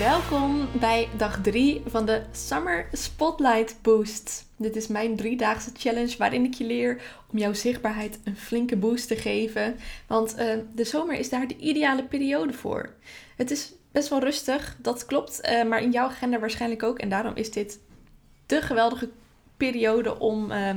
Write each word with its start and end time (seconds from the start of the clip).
Welkom 0.00 0.68
bij 0.78 1.08
dag 1.16 1.40
3 1.42 1.82
van 1.86 2.06
de 2.06 2.22
Summer 2.32 2.88
Spotlight 2.92 3.82
Boost. 3.82 4.44
Dit 4.56 4.76
is 4.76 4.86
mijn 4.86 5.16
driedaagse 5.16 5.70
challenge 5.76 6.16
waarin 6.18 6.44
ik 6.44 6.54
je 6.54 6.64
leer 6.64 7.02
om 7.32 7.38
jouw 7.38 7.52
zichtbaarheid 7.52 8.18
een 8.24 8.36
flinke 8.36 8.76
boost 8.76 9.08
te 9.08 9.16
geven. 9.16 9.76
Want 10.06 10.38
uh, 10.38 10.54
de 10.74 10.84
zomer 10.84 11.18
is 11.18 11.28
daar 11.28 11.46
de 11.46 11.56
ideale 11.56 12.04
periode 12.04 12.52
voor. 12.52 12.94
Het 13.36 13.50
is 13.50 13.72
best 13.92 14.08
wel 14.08 14.20
rustig, 14.20 14.76
dat 14.78 15.04
klopt, 15.04 15.40
uh, 15.44 15.64
maar 15.64 15.82
in 15.82 15.90
jouw 15.90 16.06
agenda 16.06 16.38
waarschijnlijk 16.38 16.82
ook. 16.82 16.98
En 16.98 17.08
daarom 17.08 17.34
is 17.34 17.50
dit 17.50 17.78
de 18.46 18.62
geweldige 18.62 19.08
periode 19.56 20.18
om 20.18 20.50
uh, 20.50 20.70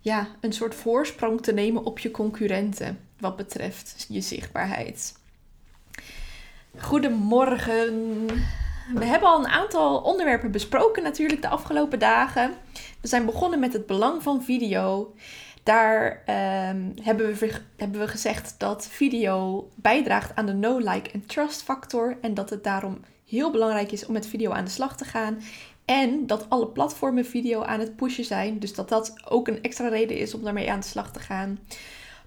ja, 0.00 0.28
een 0.40 0.52
soort 0.52 0.74
voorsprong 0.74 1.42
te 1.42 1.52
nemen 1.52 1.84
op 1.84 1.98
je 1.98 2.10
concurrenten 2.10 2.98
wat 3.18 3.36
betreft 3.36 4.06
je 4.08 4.20
zichtbaarheid. 4.20 5.18
Goedemorgen. 6.78 8.26
We 8.94 9.04
hebben 9.04 9.28
al 9.28 9.38
een 9.38 9.50
aantal 9.50 9.98
onderwerpen 9.98 10.50
besproken 10.50 11.02
natuurlijk 11.02 11.42
de 11.42 11.48
afgelopen 11.48 11.98
dagen. 11.98 12.54
We 13.00 13.08
zijn 13.08 13.24
begonnen 13.26 13.60
met 13.60 13.72
het 13.72 13.86
belang 13.86 14.22
van 14.22 14.42
video. 14.42 15.14
Daar 15.62 16.10
um, 16.10 16.94
hebben, 17.02 17.34
we, 17.34 17.60
hebben 17.76 18.00
we 18.00 18.08
gezegd 18.08 18.54
dat 18.58 18.86
video 18.86 19.68
bijdraagt 19.74 20.36
aan 20.36 20.46
de 20.46 20.52
no, 20.52 20.78
like 20.78 21.10
en 21.10 21.26
trust 21.26 21.62
factor. 21.62 22.16
En 22.20 22.34
dat 22.34 22.50
het 22.50 22.64
daarom 22.64 23.00
heel 23.26 23.50
belangrijk 23.50 23.92
is 23.92 24.06
om 24.06 24.12
met 24.12 24.26
video 24.26 24.50
aan 24.50 24.64
de 24.64 24.70
slag 24.70 24.96
te 24.96 25.04
gaan. 25.04 25.38
En 25.84 26.26
dat 26.26 26.46
alle 26.48 26.68
platformen 26.68 27.26
video 27.26 27.62
aan 27.62 27.80
het 27.80 27.96
pushen 27.96 28.24
zijn. 28.24 28.58
Dus 28.58 28.74
dat 28.74 28.88
dat 28.88 29.14
ook 29.28 29.48
een 29.48 29.62
extra 29.62 29.88
reden 29.88 30.16
is 30.16 30.34
om 30.34 30.44
daarmee 30.44 30.70
aan 30.70 30.80
de 30.80 30.86
slag 30.86 31.12
te 31.12 31.20
gaan. 31.20 31.58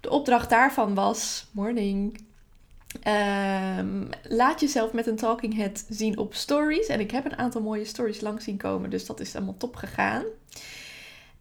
De 0.00 0.10
opdracht 0.10 0.50
daarvan 0.50 0.94
was, 0.94 1.46
morning, 1.52 2.24
Um, 3.78 4.08
laat 4.22 4.60
jezelf 4.60 4.92
met 4.92 5.06
een 5.06 5.16
talking 5.16 5.56
head 5.56 5.84
zien 5.88 6.18
op 6.18 6.34
stories. 6.34 6.86
En 6.86 7.00
ik 7.00 7.10
heb 7.10 7.24
een 7.24 7.38
aantal 7.38 7.60
mooie 7.60 7.84
stories 7.84 8.20
langs 8.20 8.44
zien 8.44 8.56
komen, 8.56 8.90
dus 8.90 9.06
dat 9.06 9.20
is 9.20 9.32
helemaal 9.32 9.56
top 9.56 9.76
gegaan. 9.76 10.24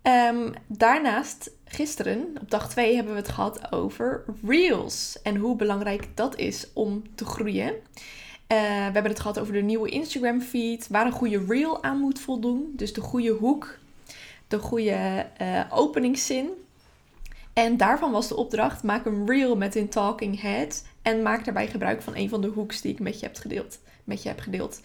Um, 0.03 0.53
daarnaast, 0.67 1.51
gisteren, 1.65 2.37
op 2.41 2.51
dag 2.51 2.69
2, 2.69 2.95
hebben 2.95 3.13
we 3.13 3.19
het 3.19 3.29
gehad 3.29 3.71
over 3.71 4.23
reels. 4.47 5.19
En 5.21 5.35
hoe 5.35 5.55
belangrijk 5.55 6.07
dat 6.15 6.37
is 6.37 6.67
om 6.73 7.03
te 7.15 7.25
groeien. 7.25 7.73
Uh, 7.73 8.59
we 8.59 8.93
hebben 8.93 9.11
het 9.11 9.19
gehad 9.19 9.39
over 9.39 9.53
de 9.53 9.61
nieuwe 9.61 9.89
Instagram 9.89 10.41
feed, 10.41 10.87
waar 10.87 11.05
een 11.05 11.11
goede 11.11 11.45
reel 11.47 11.83
aan 11.83 11.99
moet 11.99 12.19
voldoen. 12.19 12.73
Dus 12.75 12.93
de 12.93 13.01
goede 13.01 13.31
hoek, 13.31 13.77
de 14.47 14.59
goede 14.59 15.25
uh, 15.41 15.63
openingszin. 15.69 16.49
En 17.53 17.77
daarvan 17.77 18.11
was 18.11 18.27
de 18.27 18.35
opdracht: 18.35 18.83
maak 18.83 19.05
een 19.05 19.27
reel 19.27 19.55
met 19.55 19.75
een 19.75 19.89
talking 19.89 20.41
head 20.41 20.83
en 21.01 21.21
maak 21.21 21.45
daarbij 21.45 21.67
gebruik 21.67 22.01
van 22.01 22.15
een 22.15 22.29
van 22.29 22.41
de 22.41 22.47
hoeks 22.47 22.81
die 22.81 22.91
ik 22.91 22.99
met 22.99 23.19
je 23.19 23.25
heb 23.25 23.37
gedeeld. 23.37 23.79
Met 24.03 24.23
je 24.23 24.33
gedeeld. 24.37 24.81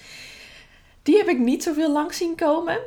Die 1.02 1.16
heb 1.16 1.28
ik 1.28 1.38
niet 1.38 1.62
zoveel 1.62 1.92
lang 1.92 2.14
zien 2.14 2.34
komen. 2.34 2.78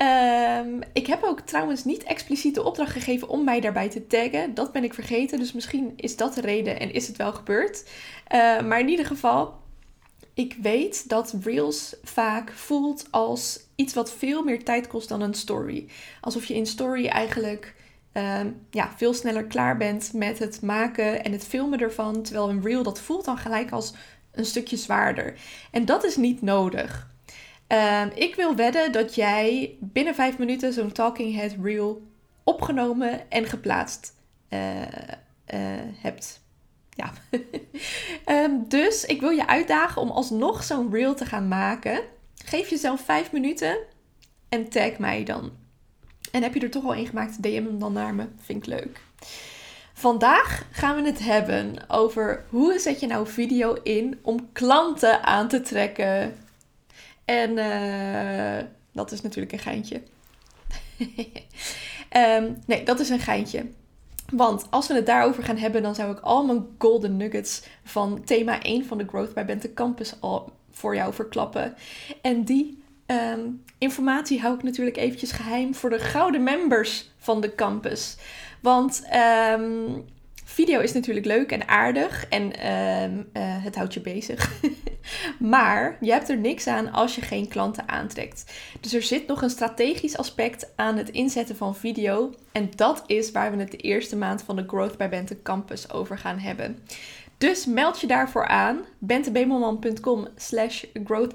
Um, 0.00 0.80
ik 0.92 1.06
heb 1.06 1.22
ook 1.22 1.40
trouwens 1.40 1.84
niet 1.84 2.02
expliciet 2.02 2.54
de 2.54 2.62
opdracht 2.62 2.92
gegeven 2.92 3.28
om 3.28 3.44
mij 3.44 3.60
daarbij 3.60 3.88
te 3.88 4.06
taggen. 4.06 4.54
Dat 4.54 4.72
ben 4.72 4.84
ik 4.84 4.94
vergeten, 4.94 5.38
dus 5.38 5.52
misschien 5.52 5.92
is 5.96 6.16
dat 6.16 6.34
de 6.34 6.40
reden 6.40 6.80
en 6.80 6.92
is 6.92 7.06
het 7.06 7.16
wel 7.16 7.32
gebeurd. 7.32 7.84
Uh, 8.34 8.60
maar 8.60 8.80
in 8.80 8.88
ieder 8.88 9.06
geval, 9.06 9.54
ik 10.34 10.56
weet 10.60 11.08
dat 11.08 11.34
Reels 11.42 11.96
vaak 12.02 12.52
voelt 12.52 13.06
als 13.10 13.60
iets 13.76 13.94
wat 13.94 14.12
veel 14.12 14.42
meer 14.42 14.64
tijd 14.64 14.86
kost 14.86 15.08
dan 15.08 15.20
een 15.20 15.34
story. 15.34 15.88
Alsof 16.20 16.44
je 16.44 16.54
in 16.54 16.66
story 16.66 17.06
eigenlijk 17.06 17.74
um, 18.12 18.66
ja, 18.70 18.92
veel 18.96 19.14
sneller 19.14 19.44
klaar 19.44 19.76
bent 19.76 20.12
met 20.12 20.38
het 20.38 20.62
maken 20.62 21.24
en 21.24 21.32
het 21.32 21.44
filmen 21.44 21.80
ervan. 21.80 22.22
Terwijl 22.22 22.48
een 22.48 22.62
reel 22.62 22.82
dat 22.82 23.00
voelt 23.00 23.24
dan 23.24 23.38
gelijk 23.38 23.70
als 23.70 23.94
een 24.32 24.44
stukje 24.44 24.76
zwaarder. 24.76 25.34
En 25.70 25.84
dat 25.84 26.04
is 26.04 26.16
niet 26.16 26.42
nodig. 26.42 27.10
Um, 27.68 28.10
ik 28.14 28.34
wil 28.34 28.54
wedden 28.54 28.92
dat 28.92 29.14
jij 29.14 29.76
binnen 29.80 30.14
vijf 30.14 30.38
minuten 30.38 30.72
zo'n 30.72 30.92
Talking 30.92 31.34
Head 31.34 31.54
reel 31.62 32.02
opgenomen 32.44 33.30
en 33.30 33.46
geplaatst 33.46 34.14
uh, 34.48 34.80
uh, 34.80 34.86
hebt. 35.96 36.40
Ja. 36.90 37.12
um, 38.26 38.64
dus 38.68 39.04
ik 39.04 39.20
wil 39.20 39.30
je 39.30 39.46
uitdagen 39.46 40.02
om 40.02 40.10
alsnog 40.10 40.64
zo'n 40.64 40.92
reel 40.92 41.14
te 41.14 41.26
gaan 41.26 41.48
maken. 41.48 42.00
Geef 42.44 42.68
jezelf 42.68 43.00
vijf 43.00 43.32
minuten 43.32 43.78
en 44.48 44.68
tag 44.68 44.98
mij 44.98 45.24
dan. 45.24 45.61
En 46.32 46.42
heb 46.42 46.54
je 46.54 46.60
er 46.60 46.70
toch 46.70 46.84
al 46.84 46.96
een 46.96 47.06
gemaakt, 47.06 47.42
DM 47.42 47.64
hem 47.64 47.78
dan 47.78 47.92
naar 47.92 48.14
me. 48.14 48.26
Vind 48.40 48.66
ik 48.66 48.66
leuk. 48.66 49.00
Vandaag 49.92 50.66
gaan 50.70 50.96
we 50.96 51.08
het 51.08 51.18
hebben 51.18 51.90
over 51.90 52.44
hoe 52.48 52.78
zet 52.78 53.00
je 53.00 53.06
nou 53.06 53.26
video 53.26 53.72
in 53.72 54.18
om 54.22 54.48
klanten 54.52 55.22
aan 55.24 55.48
te 55.48 55.60
trekken. 55.60 56.34
En 57.24 57.50
uh, 57.50 58.68
dat 58.92 59.12
is 59.12 59.20
natuurlijk 59.20 59.52
een 59.52 59.58
geintje. 59.58 60.02
um, 62.16 62.58
nee, 62.66 62.84
dat 62.84 63.00
is 63.00 63.08
een 63.08 63.18
geintje. 63.18 63.66
Want 64.32 64.66
als 64.70 64.88
we 64.88 64.94
het 64.94 65.06
daarover 65.06 65.42
gaan 65.42 65.56
hebben, 65.56 65.82
dan 65.82 65.94
zou 65.94 66.12
ik 66.12 66.20
al 66.20 66.44
mijn 66.44 66.66
golden 66.78 67.16
nuggets 67.16 67.62
van 67.84 68.24
thema 68.24 68.62
1 68.62 68.84
van 68.84 68.98
de 68.98 69.06
Growth 69.08 69.34
by 69.34 69.44
Bente 69.44 69.74
Campus 69.74 70.20
al 70.20 70.52
voor 70.70 70.94
jou 70.94 71.14
verklappen. 71.14 71.74
En 72.22 72.44
die 72.44 72.81
Um, 73.12 73.62
informatie 73.78 74.40
hou 74.40 74.54
ik 74.54 74.62
natuurlijk 74.62 74.96
eventjes 74.96 75.32
geheim 75.32 75.74
voor 75.74 75.90
de 75.90 75.98
gouden 75.98 76.42
members 76.42 77.10
van 77.18 77.40
de 77.40 77.54
campus. 77.54 78.16
Want 78.60 79.02
um, 79.58 80.04
video 80.44 80.80
is 80.80 80.92
natuurlijk 80.92 81.26
leuk 81.26 81.52
en 81.52 81.68
aardig 81.68 82.26
en 82.28 82.42
um, 82.42 83.18
uh, 83.32 83.64
het 83.64 83.76
houdt 83.76 83.94
je 83.94 84.00
bezig. 84.00 84.52
maar 85.54 85.96
je 86.00 86.10
hebt 86.12 86.28
er 86.28 86.36
niks 86.36 86.66
aan 86.66 86.92
als 86.92 87.14
je 87.14 87.20
geen 87.20 87.48
klanten 87.48 87.88
aantrekt. 87.88 88.52
Dus 88.80 88.94
er 88.94 89.02
zit 89.02 89.26
nog 89.26 89.42
een 89.42 89.50
strategisch 89.50 90.16
aspect 90.16 90.72
aan 90.76 90.96
het 90.96 91.10
inzetten 91.10 91.56
van 91.56 91.76
video. 91.76 92.34
En 92.52 92.70
dat 92.76 93.02
is 93.06 93.30
waar 93.30 93.50
we 93.50 93.58
het 93.58 93.70
de 93.70 93.76
eerste 93.76 94.16
maand 94.16 94.42
van 94.42 94.56
de 94.56 94.64
Growth 94.66 94.96
by 94.96 95.08
Bente 95.08 95.42
Campus 95.42 95.90
over 95.90 96.18
gaan 96.18 96.38
hebben. 96.38 96.78
Dus 97.42 97.66
meld 97.66 98.00
je 98.00 98.06
daarvoor 98.06 98.46
aan. 98.46 98.84
bentebemelman.com 98.98 100.28
slash 100.36 100.84
growth 101.04 101.34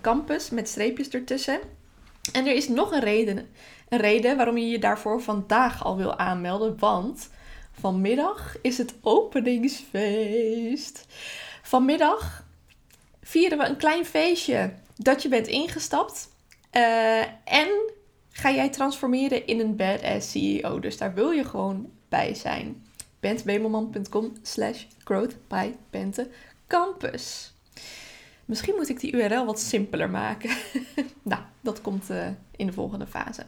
Campus 0.00 0.50
met 0.50 0.68
streepjes 0.68 1.08
ertussen. 1.08 1.60
En 2.32 2.46
er 2.46 2.54
is 2.54 2.68
nog 2.68 2.92
een 2.92 3.00
reden, 3.00 3.48
een 3.88 3.98
reden 3.98 4.36
waarom 4.36 4.56
je 4.56 4.68
je 4.68 4.78
daarvoor 4.78 5.22
vandaag 5.22 5.84
al 5.84 5.96
wil 5.96 6.18
aanmelden. 6.18 6.78
Want 6.78 7.30
vanmiddag 7.72 8.56
is 8.62 8.78
het 8.78 8.94
openingsfeest. 9.00 11.06
Vanmiddag 11.62 12.44
vieren 13.22 13.58
we 13.58 13.64
een 13.64 13.76
klein 13.76 14.06
feestje 14.06 14.72
dat 14.96 15.22
je 15.22 15.28
bent 15.28 15.46
ingestapt. 15.46 16.28
Uh, 16.72 17.20
en 17.44 17.68
ga 18.30 18.50
jij 18.50 18.68
transformeren 18.68 19.46
in 19.46 19.60
een 19.60 19.76
badass 19.76 20.30
CEO. 20.30 20.80
Dus 20.80 20.98
daar 20.98 21.14
wil 21.14 21.30
je 21.30 21.44
gewoon 21.44 21.90
bij 22.08 22.34
zijn 22.34 22.85
bentebemelman.com 23.26 24.32
slash. 24.42 24.84
Misschien 28.44 28.74
moet 28.76 28.88
ik 28.88 29.00
die 29.00 29.12
URL 29.12 29.44
wat 29.44 29.60
simpeler 29.60 30.10
maken. 30.10 30.50
nou, 31.22 31.42
dat 31.60 31.80
komt 31.80 32.10
uh, 32.10 32.26
in 32.56 32.66
de 32.66 32.72
volgende 32.72 33.06
fase. 33.06 33.46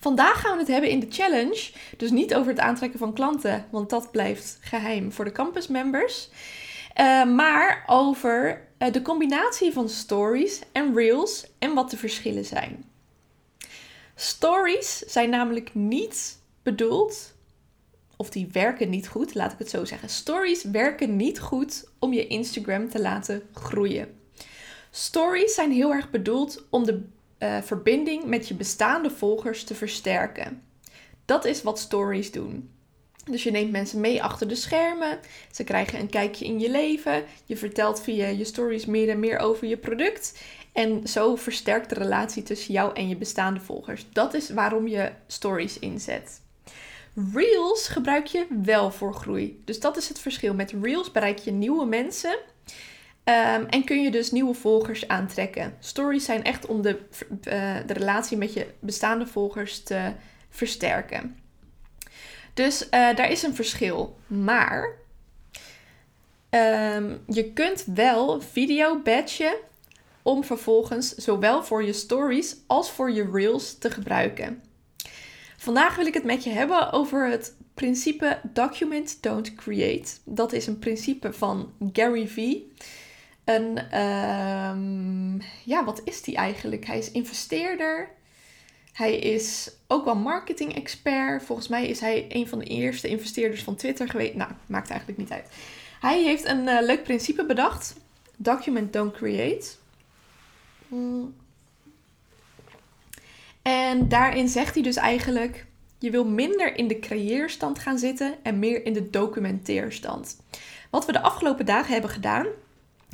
Vandaag 0.00 0.40
gaan 0.40 0.52
we 0.52 0.58
het 0.58 0.68
hebben 0.68 0.90
in 0.90 1.00
de 1.00 1.06
challenge. 1.10 1.70
Dus 1.96 2.10
niet 2.10 2.34
over 2.34 2.50
het 2.50 2.60
aantrekken 2.60 2.98
van 2.98 3.12
klanten, 3.12 3.66
want 3.70 3.90
dat 3.90 4.10
blijft 4.10 4.58
geheim 4.60 5.12
voor 5.12 5.24
de 5.24 5.32
campus 5.32 5.66
members. 5.66 6.28
Uh, 7.00 7.24
maar 7.24 7.84
over 7.86 8.68
uh, 8.78 8.92
de 8.92 9.02
combinatie 9.02 9.72
van 9.72 9.88
stories 9.88 10.60
en 10.72 10.94
reels 10.94 11.46
en 11.58 11.74
wat 11.74 11.90
de 11.90 11.96
verschillen 11.96 12.44
zijn. 12.44 12.84
Stories 14.14 14.98
zijn 14.98 15.30
namelijk 15.30 15.74
niet 15.74 16.38
bedoeld 16.62 17.34
of 18.22 18.30
die 18.30 18.48
werken 18.52 18.90
niet 18.90 19.08
goed, 19.08 19.34
laat 19.34 19.52
ik 19.52 19.58
het 19.58 19.70
zo 19.70 19.84
zeggen. 19.84 20.08
Stories 20.08 20.64
werken 20.64 21.16
niet 21.16 21.40
goed 21.40 21.88
om 21.98 22.12
je 22.12 22.26
Instagram 22.26 22.88
te 22.88 23.00
laten 23.00 23.42
groeien. 23.52 24.08
Stories 24.90 25.54
zijn 25.54 25.72
heel 25.72 25.92
erg 25.92 26.10
bedoeld 26.10 26.64
om 26.70 26.84
de 26.84 27.02
uh, 27.38 27.62
verbinding 27.62 28.24
met 28.24 28.48
je 28.48 28.54
bestaande 28.54 29.10
volgers 29.10 29.64
te 29.64 29.74
versterken. 29.74 30.62
Dat 31.24 31.44
is 31.44 31.62
wat 31.62 31.78
stories 31.78 32.30
doen. 32.30 32.70
Dus 33.24 33.42
je 33.42 33.50
neemt 33.50 33.70
mensen 33.70 34.00
mee 34.00 34.22
achter 34.22 34.48
de 34.48 34.54
schermen. 34.54 35.18
Ze 35.52 35.64
krijgen 35.64 36.00
een 36.00 36.10
kijkje 36.10 36.44
in 36.44 36.60
je 36.60 36.70
leven. 36.70 37.24
Je 37.44 37.56
vertelt 37.56 38.02
via 38.02 38.26
je 38.26 38.44
stories 38.44 38.86
meer 38.86 39.08
en 39.08 39.20
meer 39.20 39.38
over 39.38 39.66
je 39.66 39.76
product. 39.76 40.38
En 40.72 41.08
zo 41.08 41.36
versterkt 41.36 41.88
de 41.88 41.94
relatie 41.94 42.42
tussen 42.42 42.72
jou 42.72 42.94
en 42.94 43.08
je 43.08 43.16
bestaande 43.16 43.60
volgers. 43.60 44.06
Dat 44.12 44.34
is 44.34 44.50
waarom 44.50 44.88
je 44.88 45.12
stories 45.26 45.78
inzet. 45.78 46.41
Reels 47.32 47.88
gebruik 47.88 48.26
je 48.26 48.46
wel 48.62 48.90
voor 48.90 49.14
groei. 49.14 49.62
Dus 49.64 49.80
dat 49.80 49.96
is 49.96 50.08
het 50.08 50.18
verschil. 50.18 50.54
Met 50.54 50.74
Reels 50.82 51.10
bereik 51.10 51.38
je 51.38 51.50
nieuwe 51.50 51.86
mensen. 51.86 52.38
Ehm, 53.24 53.64
en 53.64 53.84
kun 53.84 54.02
je 54.02 54.10
dus 54.10 54.30
nieuwe 54.30 54.54
volgers 54.54 55.08
aantrekken. 55.08 55.76
Stories 55.80 56.24
zijn 56.24 56.44
echt 56.44 56.66
om 56.66 56.82
de, 56.82 56.98
uh, 57.30 57.76
de 57.86 57.92
relatie 57.92 58.36
met 58.36 58.52
je 58.52 58.66
bestaande 58.78 59.26
volgers 59.26 59.82
te 59.82 60.12
versterken. 60.50 61.36
Dus 62.54 62.82
uh, 62.82 62.90
daar 62.90 63.30
is 63.30 63.42
een 63.42 63.54
verschil. 63.54 64.18
Maar 64.26 65.00
um, 66.50 67.22
je 67.26 67.52
kunt 67.54 67.84
wel 67.94 68.40
video 68.40 69.00
badgen 69.02 69.54
om 70.22 70.44
vervolgens 70.44 71.14
zowel 71.14 71.64
voor 71.64 71.84
je 71.84 71.92
stories 71.92 72.56
als 72.66 72.90
voor 72.90 73.10
je 73.10 73.30
reels 73.32 73.78
te 73.78 73.90
gebruiken. 73.90 74.62
Vandaag 75.62 75.96
wil 75.96 76.06
ik 76.06 76.14
het 76.14 76.24
met 76.24 76.44
je 76.44 76.50
hebben 76.50 76.92
over 76.92 77.28
het 77.28 77.56
principe 77.74 78.40
document 78.52 79.22
don't 79.22 79.54
create. 79.54 80.12
Dat 80.24 80.52
is 80.52 80.66
een 80.66 80.78
principe 80.78 81.32
van 81.32 81.72
Gary 81.92 82.28
Vee. 82.28 82.72
Een, 83.44 83.98
um, 84.00 85.42
ja, 85.64 85.84
wat 85.84 86.00
is 86.04 86.22
die 86.22 86.36
eigenlijk? 86.36 86.86
Hij 86.86 86.98
is 86.98 87.10
investeerder. 87.10 88.08
Hij 88.92 89.18
is 89.18 89.72
ook 89.86 90.04
wel 90.04 90.16
marketing-expert. 90.16 91.42
Volgens 91.42 91.68
mij 91.68 91.86
is 91.86 92.00
hij 92.00 92.26
een 92.28 92.48
van 92.48 92.58
de 92.58 92.64
eerste 92.64 93.08
investeerders 93.08 93.62
van 93.62 93.76
Twitter 93.76 94.08
geweest. 94.08 94.34
Nou, 94.34 94.50
maakt 94.66 94.90
eigenlijk 94.90 95.20
niet 95.20 95.30
uit. 95.30 95.48
Hij 96.00 96.22
heeft 96.22 96.44
een 96.44 96.66
uh, 96.66 96.80
leuk 96.80 97.02
principe 97.02 97.46
bedacht: 97.46 97.96
document 98.36 98.92
don't 98.92 99.12
create. 99.12 99.66
Hmm. 100.88 101.34
En 103.62 104.08
daarin 104.08 104.48
zegt 104.48 104.74
hij 104.74 104.82
dus 104.82 104.96
eigenlijk: 104.96 105.66
je 105.98 106.10
wil 106.10 106.24
minder 106.24 106.76
in 106.76 106.88
de 106.88 106.98
creëerstand 106.98 107.78
gaan 107.78 107.98
zitten 107.98 108.34
en 108.42 108.58
meer 108.58 108.84
in 108.84 108.92
de 108.92 109.10
documenteerstand. 109.10 110.36
Wat 110.90 111.06
we 111.06 111.12
de 111.12 111.22
afgelopen 111.22 111.66
dagen 111.66 111.92
hebben 111.92 112.10
gedaan, 112.10 112.46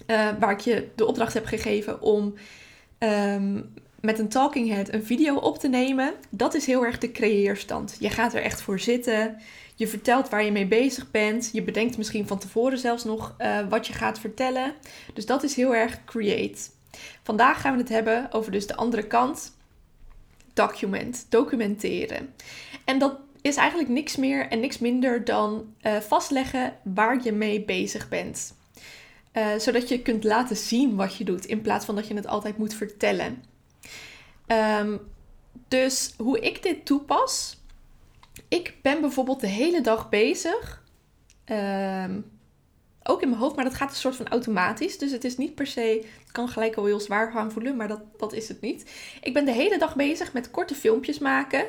uh, 0.07 0.29
waar 0.39 0.53
ik 0.53 0.61
je 0.61 0.89
de 0.95 1.07
opdracht 1.07 1.35
heb 1.35 1.45
gegeven 1.45 2.01
om 2.01 2.35
um, 2.99 3.75
met 4.01 4.19
een 4.19 4.29
talking 4.29 4.69
head 4.69 4.93
een 4.93 5.05
video 5.05 5.37
op 5.37 5.59
te 5.59 5.69
nemen, 5.69 6.15
dat 6.31 6.55
is 6.55 6.67
heel 6.67 6.85
erg 6.85 6.99
de 6.99 7.13
creëerstand. 7.13 7.97
Je 8.01 8.11
gaat 8.11 8.35
er 8.35 8.43
echt 8.43 8.63
voor 8.63 8.81
zitten. 8.81 9.37
Je 9.75 9.89
vertelt 9.89 10.29
waar 10.29 10.45
je 10.45 10.53
mee 10.53 10.67
bezig 10.67 11.11
bent. 11.11 11.51
Je 11.53 11.63
bedenkt 11.63 11.97
misschien 11.97 12.27
van 12.27 12.39
tevoren 12.39 12.79
zelfs 12.79 13.05
nog 13.05 13.35
uh, 13.39 13.59
wat 13.69 13.87
je 13.87 13.93
gaat 13.93 14.19
vertellen. 14.19 14.73
Dus 15.15 15.27
dat 15.27 15.43
is 15.43 15.55
heel 15.55 15.75
erg 15.75 16.05
create. 16.05 16.59
Vandaag 17.23 17.61
gaan 17.61 17.73
we 17.73 17.79
het 17.79 17.89
hebben 17.89 18.33
over 18.33 18.53
dus 18.53 18.67
de 18.67 18.77
andere 18.77 19.07
kant. 19.07 19.57
Document, 20.59 21.27
documenteren. 21.29 22.35
En 22.85 22.99
dat 22.99 23.19
is 23.41 23.57
eigenlijk 23.57 23.89
niks 23.89 24.17
meer 24.17 24.49
en 24.49 24.61
niks 24.61 24.79
minder 24.79 25.25
dan 25.25 25.75
uh, 25.83 25.97
vastleggen 25.97 26.77
waar 26.83 27.25
je 27.25 27.33
mee 27.33 27.65
bezig 27.65 28.09
bent. 28.09 28.55
Uh, 29.33 29.47
zodat 29.59 29.89
je 29.89 30.03
kunt 30.03 30.25
laten 30.25 30.57
zien 30.57 30.97
wat 30.97 31.17
je 31.17 31.25
doet, 31.25 31.47
in 31.47 31.61
plaats 31.61 31.85
van 31.85 31.95
dat 31.95 32.09
je 32.09 32.15
het 32.15 32.27
altijd 32.27 32.59
moet 32.59 32.75
vertellen. 32.75 33.45
Um, 34.47 35.01
dus 35.69 36.15
hoe 36.17 36.41
ik 36.41 36.63
dit 36.63 36.87
toepas. 36.87 37.57
Ik 38.49 38.75
ben 38.83 39.01
bijvoorbeeld 39.01 39.41
de 39.41 39.47
hele 39.47 39.81
dag 39.81 40.09
bezig. 40.09 40.85
Um, 41.47 42.38
ook 43.09 43.23
in 43.23 43.29
mijn 43.29 43.41
hoofd, 43.41 43.57
maar 43.57 43.65
dat 43.65 43.75
gaat 43.75 43.91
een 43.91 43.97
soort 43.97 44.17
van 44.17 44.29
automatisch. 44.29 44.99
Dus 44.99 45.13
het 45.13 45.25
is 45.25 45.37
niet 45.37 45.55
per 45.55 45.67
se. 45.67 46.07
Het 46.21 46.33
kan 46.33 46.49
gelijk 46.49 46.77
al 46.77 46.85
heel 46.85 47.01
zwaar 47.01 47.33
gaan 47.33 47.53
voelen, 47.53 47.77
maar 47.77 47.89
dat, 47.89 48.01
dat 48.19 48.33
is 48.33 48.49
het 48.49 48.61
niet. 48.61 48.91
Ik 49.23 49.33
ben 49.33 49.45
de 49.45 49.53
hele 49.53 49.79
dag 49.79 49.97
bezig 49.97 50.33
met 50.33 50.51
korte 50.51 50.75
filmpjes 50.75 51.19
maken. 51.19 51.65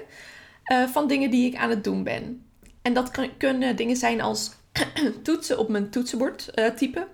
Uh, 0.72 0.88
van 0.88 1.08
dingen 1.08 1.30
die 1.30 1.52
ik 1.52 1.58
aan 1.58 1.70
het 1.70 1.84
doen 1.84 2.04
ben. 2.04 2.46
En 2.82 2.94
dat 2.94 3.12
kan, 3.12 3.30
kunnen 3.38 3.76
dingen 3.76 3.96
zijn 3.96 4.22
als 4.22 4.52
toetsen 5.24 5.58
op 5.58 5.70
mijn 5.70 5.90
toetsenbord 5.90 6.52
uh, 6.56 6.66
typen. 6.68 7.08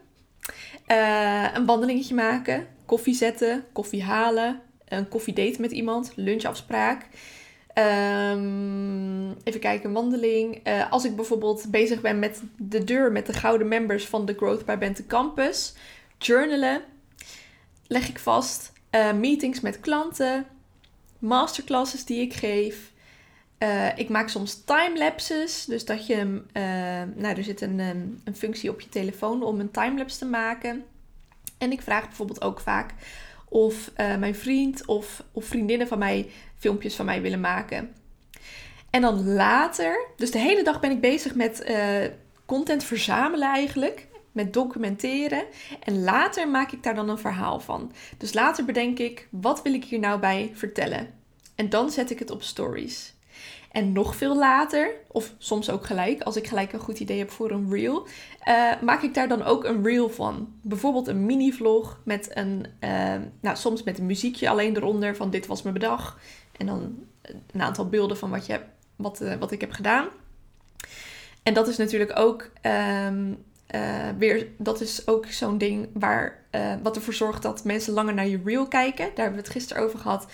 Uh, 0.87 1.47
een 1.53 1.65
wandelingetje 1.65 2.15
maken. 2.15 2.67
Koffie 2.85 3.15
zetten. 3.15 3.65
Koffie 3.71 4.03
halen 4.03 4.61
een 4.87 5.07
koffiedate 5.07 5.61
met 5.61 5.71
iemand, 5.71 6.11
lunchafspraak. 6.15 7.07
Um, 7.77 9.35
even 9.43 9.59
kijken, 9.59 9.91
wandeling. 9.91 10.67
Uh, 10.67 10.91
als 10.91 11.05
ik 11.05 11.15
bijvoorbeeld 11.15 11.65
bezig 11.71 12.01
ben 12.01 12.19
met 12.19 12.41
de 12.57 12.83
deur 12.83 13.11
met 13.11 13.25
de 13.25 13.33
gouden 13.33 13.67
members 13.67 14.05
van 14.05 14.25
de 14.25 14.33
Growth 14.33 14.65
by 14.65 14.77
Bente 14.77 15.05
Campus. 15.05 15.73
Journalen 16.17 16.81
leg 17.87 18.09
ik 18.09 18.19
vast. 18.19 18.71
Uh, 18.91 19.13
meetings 19.13 19.59
met 19.59 19.79
klanten. 19.79 20.45
Masterclasses 21.19 22.05
die 22.05 22.21
ik 22.21 22.33
geef. 22.33 22.91
Uh, 23.59 23.97
ik 23.97 24.09
maak 24.09 24.29
soms 24.29 24.63
timelapses. 24.63 25.65
Dus 25.65 25.85
dat 25.85 26.07
je, 26.07 26.41
nou 27.15 27.35
er 27.35 27.43
zit 27.43 27.61
een, 27.61 27.79
een 28.23 28.35
functie 28.35 28.69
op 28.69 28.81
je 28.81 28.89
telefoon 28.89 29.43
om 29.43 29.59
een 29.59 29.71
timelapse 29.71 30.17
te 30.17 30.25
maken. 30.25 30.83
En 31.57 31.71
ik 31.71 31.81
vraag 31.81 32.07
bijvoorbeeld 32.07 32.41
ook 32.41 32.59
vaak 32.59 32.93
of 33.49 33.91
mijn 33.95 34.35
vriend 34.35 34.85
of, 34.85 35.23
of 35.31 35.45
vriendinnen 35.45 35.87
van 35.87 35.99
mij 35.99 36.29
filmpjes 36.65 36.95
van 36.95 37.05
mij 37.05 37.21
willen 37.21 37.39
maken. 37.39 37.95
En 38.89 39.01
dan 39.01 39.33
later, 39.33 40.07
dus 40.15 40.31
de 40.31 40.39
hele 40.39 40.63
dag 40.63 40.79
ben 40.79 40.91
ik 40.91 41.01
bezig 41.01 41.35
met 41.35 41.63
uh, 41.69 41.77
content 42.45 42.83
verzamelen 42.83 43.47
eigenlijk. 43.47 44.07
Met 44.31 44.53
documenteren. 44.53 45.43
En 45.83 46.03
later 46.03 46.49
maak 46.49 46.71
ik 46.71 46.83
daar 46.83 46.95
dan 46.95 47.09
een 47.09 47.17
verhaal 47.17 47.59
van. 47.59 47.91
Dus 48.17 48.33
later 48.33 48.65
bedenk 48.65 48.99
ik, 48.99 49.27
wat 49.31 49.61
wil 49.61 49.73
ik 49.73 49.83
hier 49.83 49.99
nou 49.99 50.19
bij 50.19 50.51
vertellen? 50.53 51.07
En 51.55 51.69
dan 51.69 51.89
zet 51.89 52.09
ik 52.11 52.19
het 52.19 52.31
op 52.31 52.43
stories. 52.43 53.13
En 53.71 53.91
nog 53.91 54.15
veel 54.15 54.35
later, 54.35 54.91
of 55.07 55.33
soms 55.37 55.69
ook 55.69 55.85
gelijk, 55.85 56.21
als 56.21 56.35
ik 56.35 56.47
gelijk 56.47 56.73
een 56.73 56.79
goed 56.79 56.99
idee 56.99 57.17
heb 57.17 57.31
voor 57.31 57.51
een 57.51 57.71
reel, 57.71 58.07
uh, 58.47 58.81
maak 58.81 59.01
ik 59.01 59.13
daar 59.13 59.27
dan 59.27 59.43
ook 59.43 59.63
een 59.63 59.83
reel 59.83 60.09
van. 60.09 60.53
Bijvoorbeeld 60.61 61.07
een 61.07 61.25
mini-vlog 61.25 61.99
met 62.05 62.27
een, 62.33 62.65
uh, 62.79 63.15
nou 63.41 63.55
soms 63.55 63.83
met 63.83 63.99
een 63.99 64.05
muziekje 64.05 64.49
alleen 64.49 64.75
eronder 64.75 65.15
van 65.15 65.29
dit 65.29 65.47
was 65.47 65.61
mijn 65.61 65.73
bedag. 65.73 66.19
En 66.57 66.65
dan 66.65 67.05
een 67.51 67.61
aantal 67.61 67.89
beelden 67.89 68.17
van 68.17 68.29
wat, 68.29 68.45
je, 68.45 68.59
wat, 68.95 69.21
uh, 69.21 69.33
wat 69.33 69.51
ik 69.51 69.61
heb 69.61 69.71
gedaan. 69.71 70.07
En 71.43 71.53
dat 71.53 71.67
is 71.67 71.77
natuurlijk 71.77 72.19
ook 72.19 72.49
um, 73.01 73.43
weer, 74.17 74.47
dat 74.57 74.81
is 74.81 75.07
ook 75.07 75.25
zo'n 75.25 75.57
ding 75.57 75.89
waar, 75.93 76.43
wat 76.83 76.95
ervoor 76.95 77.13
zorgt 77.13 77.41
dat 77.41 77.63
mensen 77.63 77.93
langer 77.93 78.13
naar 78.13 78.27
je 78.27 78.41
reel 78.45 78.67
kijken. 78.67 79.05
Daar 79.05 79.25
hebben 79.25 79.41
we 79.41 79.47
het 79.47 79.49
gisteren 79.49 79.83
over 79.83 79.99
gehad 79.99 80.27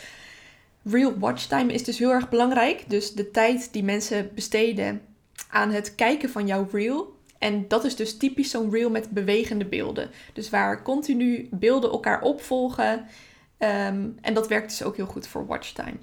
real 0.84 1.20
watchtime 1.20 1.74
is 1.74 1.84
dus 1.84 1.98
heel 1.98 2.12
erg 2.12 2.30
belangrijk. 2.30 2.84
Dus 2.88 3.14
de 3.14 3.32
tijd 3.32 3.74
die 3.74 3.84
mensen 3.84 4.32
besteden 4.36 5.02
aan 5.50 5.72
het 5.72 5.96
kijken 5.96 6.30
van 6.30 6.48
jouw 6.48 6.68
reel. 6.72 7.20
En 7.38 7.68
dat 7.68 7.84
is 7.84 7.96
dus 7.96 8.18
typisch 8.18 8.50
zo'n 8.50 8.72
reel 8.72 8.90
met 8.90 9.10
bewegende 9.10 9.66
beelden. 9.66 10.10
Dus 10.34 10.50
waar 10.50 10.84
continu 10.84 11.48
beelden 11.52 11.92
elkaar 11.92 12.22
opvolgen. 12.22 12.94
Um, 13.58 14.18
en 14.22 14.34
dat 14.34 14.48
werkt 14.48 14.70
dus 14.70 14.84
ook 14.84 14.96
heel 14.96 15.06
goed 15.06 15.28
voor 15.28 15.46
watchtime. 15.46 15.98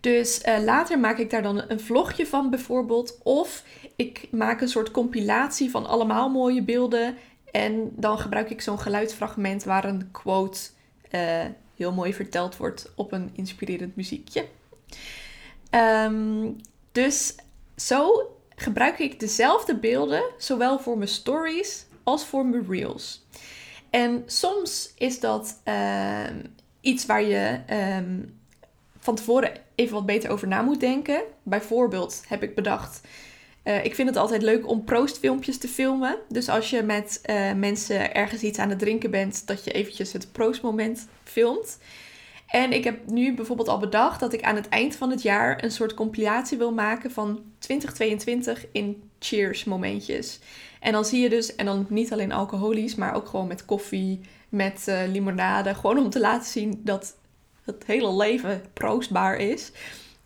Dus 0.00 0.42
uh, 0.44 0.58
later 0.64 0.98
maak 0.98 1.18
ik 1.18 1.30
daar 1.30 1.42
dan 1.42 1.62
een 1.68 1.80
vlogje 1.80 2.26
van 2.26 2.50
bijvoorbeeld. 2.50 3.18
Of 3.22 3.64
ik 3.96 4.28
maak 4.30 4.60
een 4.60 4.68
soort 4.68 4.90
compilatie 4.90 5.70
van 5.70 5.86
allemaal 5.86 6.28
mooie 6.28 6.62
beelden. 6.62 7.16
En 7.50 7.90
dan 7.96 8.18
gebruik 8.18 8.50
ik 8.50 8.60
zo'n 8.60 8.80
geluidsfragment 8.80 9.64
waar 9.64 9.84
een 9.84 10.10
quote 10.10 10.58
uh, 11.10 11.44
heel 11.76 11.92
mooi 11.92 12.14
verteld 12.14 12.56
wordt 12.56 12.92
op 12.94 13.12
een 13.12 13.30
inspirerend 13.32 13.96
muziekje. 13.96 14.44
Um, 15.70 16.56
dus 16.92 17.34
zo 17.76 18.30
gebruik 18.56 18.98
ik 18.98 19.20
dezelfde 19.20 19.76
beelden, 19.76 20.22
zowel 20.38 20.78
voor 20.78 20.96
mijn 20.96 21.08
stories 21.08 21.86
als 22.02 22.24
voor 22.24 22.46
mijn 22.46 22.66
reels. 22.68 23.26
En 23.90 24.22
soms 24.26 24.92
is 24.96 25.20
dat 25.20 25.60
uh, 25.64 26.24
iets 26.80 27.06
waar 27.06 27.22
je 27.22 27.60
um, 27.98 28.39
van 29.00 29.14
tevoren 29.14 29.52
even 29.74 29.94
wat 29.94 30.06
beter 30.06 30.30
over 30.30 30.48
na 30.48 30.62
moet 30.62 30.80
denken. 30.80 31.22
Bijvoorbeeld 31.42 32.22
heb 32.26 32.42
ik 32.42 32.54
bedacht. 32.54 33.00
Uh, 33.64 33.84
ik 33.84 33.94
vind 33.94 34.08
het 34.08 34.16
altijd 34.16 34.42
leuk 34.42 34.68
om 34.68 34.84
proostfilmpjes 34.84 35.58
te 35.58 35.68
filmen. 35.68 36.16
Dus 36.28 36.48
als 36.48 36.70
je 36.70 36.82
met 36.82 37.20
uh, 37.24 37.52
mensen 37.52 38.14
ergens 38.14 38.42
iets 38.42 38.58
aan 38.58 38.70
het 38.70 38.78
drinken 38.78 39.10
bent, 39.10 39.46
dat 39.46 39.64
je 39.64 39.70
eventjes 39.70 40.12
het 40.12 40.32
proostmoment 40.32 41.08
filmt. 41.24 41.78
En 42.46 42.72
ik 42.72 42.84
heb 42.84 43.06
nu 43.06 43.34
bijvoorbeeld 43.34 43.68
al 43.68 43.78
bedacht 43.78 44.20
dat 44.20 44.32
ik 44.32 44.42
aan 44.42 44.56
het 44.56 44.68
eind 44.68 44.96
van 44.96 45.10
het 45.10 45.22
jaar 45.22 45.64
een 45.64 45.70
soort 45.70 45.94
compilatie 45.94 46.58
wil 46.58 46.72
maken 46.72 47.10
van 47.10 47.42
2022 47.58 48.66
in 48.72 49.02
cheers 49.18 49.64
momentjes. 49.64 50.38
En 50.80 50.92
dan 50.92 51.04
zie 51.04 51.20
je 51.20 51.28
dus, 51.28 51.56
en 51.56 51.66
dan 51.66 51.86
niet 51.88 52.12
alleen 52.12 52.32
alcoholisch, 52.32 52.94
maar 52.94 53.14
ook 53.14 53.28
gewoon 53.28 53.46
met 53.46 53.64
koffie, 53.64 54.20
met 54.48 54.84
uh, 54.88 55.00
limonade. 55.06 55.74
Gewoon 55.74 55.98
om 55.98 56.10
te 56.10 56.20
laten 56.20 56.50
zien 56.50 56.80
dat 56.84 57.16
het 57.74 57.84
hele 57.86 58.16
leven 58.16 58.62
proostbaar 58.72 59.36
is. 59.36 59.72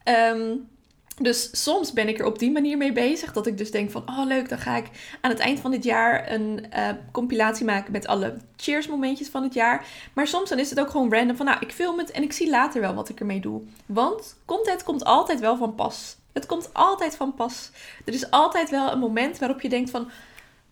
Um, 0.05 0.73
Dus 1.15 1.63
soms 1.63 1.93
ben 1.93 2.09
ik 2.09 2.19
er 2.19 2.27
op 2.27 2.39
die 2.39 2.51
manier 2.51 2.77
mee 2.77 2.93
bezig. 2.93 3.33
Dat 3.33 3.47
ik 3.47 3.59
dus 3.59 3.71
denk 3.71 3.91
van, 3.91 4.03
oh 4.07 4.27
leuk, 4.27 4.49
dan 4.49 4.59
ga 4.59 4.77
ik 4.77 4.87
aan 5.21 5.31
het 5.31 5.39
eind 5.39 5.61
van 5.61 5.71
dit 5.71 5.85
jaar 5.85 6.33
een 6.33 6.67
uh, 6.77 6.89
compilatie 7.13 7.65
maken 7.65 7.93
met 7.93 8.07
alle 8.07 8.37
cheers 8.57 8.89
momentjes 8.89 9.29
van 9.29 9.43
het 9.43 9.55
jaar. 9.55 9.87
Maar 10.13 10.27
soms 10.27 10.49
dan 10.49 10.59
is 10.59 10.71
het 10.71 10.81
ook 10.81 10.91
gewoon 10.91 11.13
random 11.13 11.37
van, 11.37 11.47
nou, 11.47 11.59
ik 11.61 11.73
film 11.73 11.99
het 11.99 12.11
en 12.11 12.23
ik 12.23 12.33
zie 12.33 12.51
later 12.51 12.81
wel 12.81 12.95
wat 12.95 13.09
ik 13.09 13.21
ermee 13.21 13.41
doe. 13.41 13.63
Want 13.87 14.37
content 14.45 14.83
komt 14.83 15.05
altijd 15.05 15.41
wel 15.41 15.57
van 15.57 15.75
pas. 15.75 16.17
Het 16.33 16.47
komt 16.47 16.71
altijd 16.73 17.17
van 17.17 17.35
pas. 17.35 17.71
Er 18.05 18.15
is 18.15 18.31
altijd 18.31 18.71
wel 18.71 18.93
een 18.93 18.99
moment 18.99 19.39
waarop 19.39 19.61
je 19.61 19.69
denkt 19.69 19.91
van, 19.91 20.09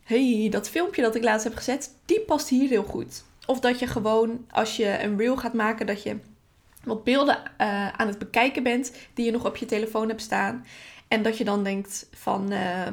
hey, 0.04 0.48
dat 0.50 0.68
filmpje 0.68 1.02
dat 1.02 1.14
ik 1.14 1.24
laatst 1.24 1.44
heb 1.44 1.54
gezet, 1.54 1.90
die 2.04 2.20
past 2.20 2.48
hier 2.48 2.68
heel 2.68 2.84
goed. 2.84 3.22
Of 3.46 3.60
dat 3.60 3.78
je 3.78 3.86
gewoon, 3.86 4.46
als 4.50 4.76
je 4.76 5.02
een 5.02 5.18
reel 5.18 5.36
gaat 5.36 5.54
maken, 5.54 5.86
dat 5.86 6.02
je 6.02 6.16
wat 6.84 7.04
beelden 7.04 7.36
uh, 7.36 7.88
aan 7.88 8.06
het 8.06 8.18
bekijken 8.18 8.62
bent 8.62 8.92
die 9.14 9.24
je 9.24 9.30
nog 9.30 9.46
op 9.46 9.56
je 9.56 9.66
telefoon 9.66 10.08
hebt 10.08 10.22
staan. 10.22 10.66
En 11.08 11.22
dat 11.22 11.38
je 11.38 11.44
dan 11.44 11.64
denkt 11.64 12.08
van, 12.12 12.52
uh, 12.52 12.86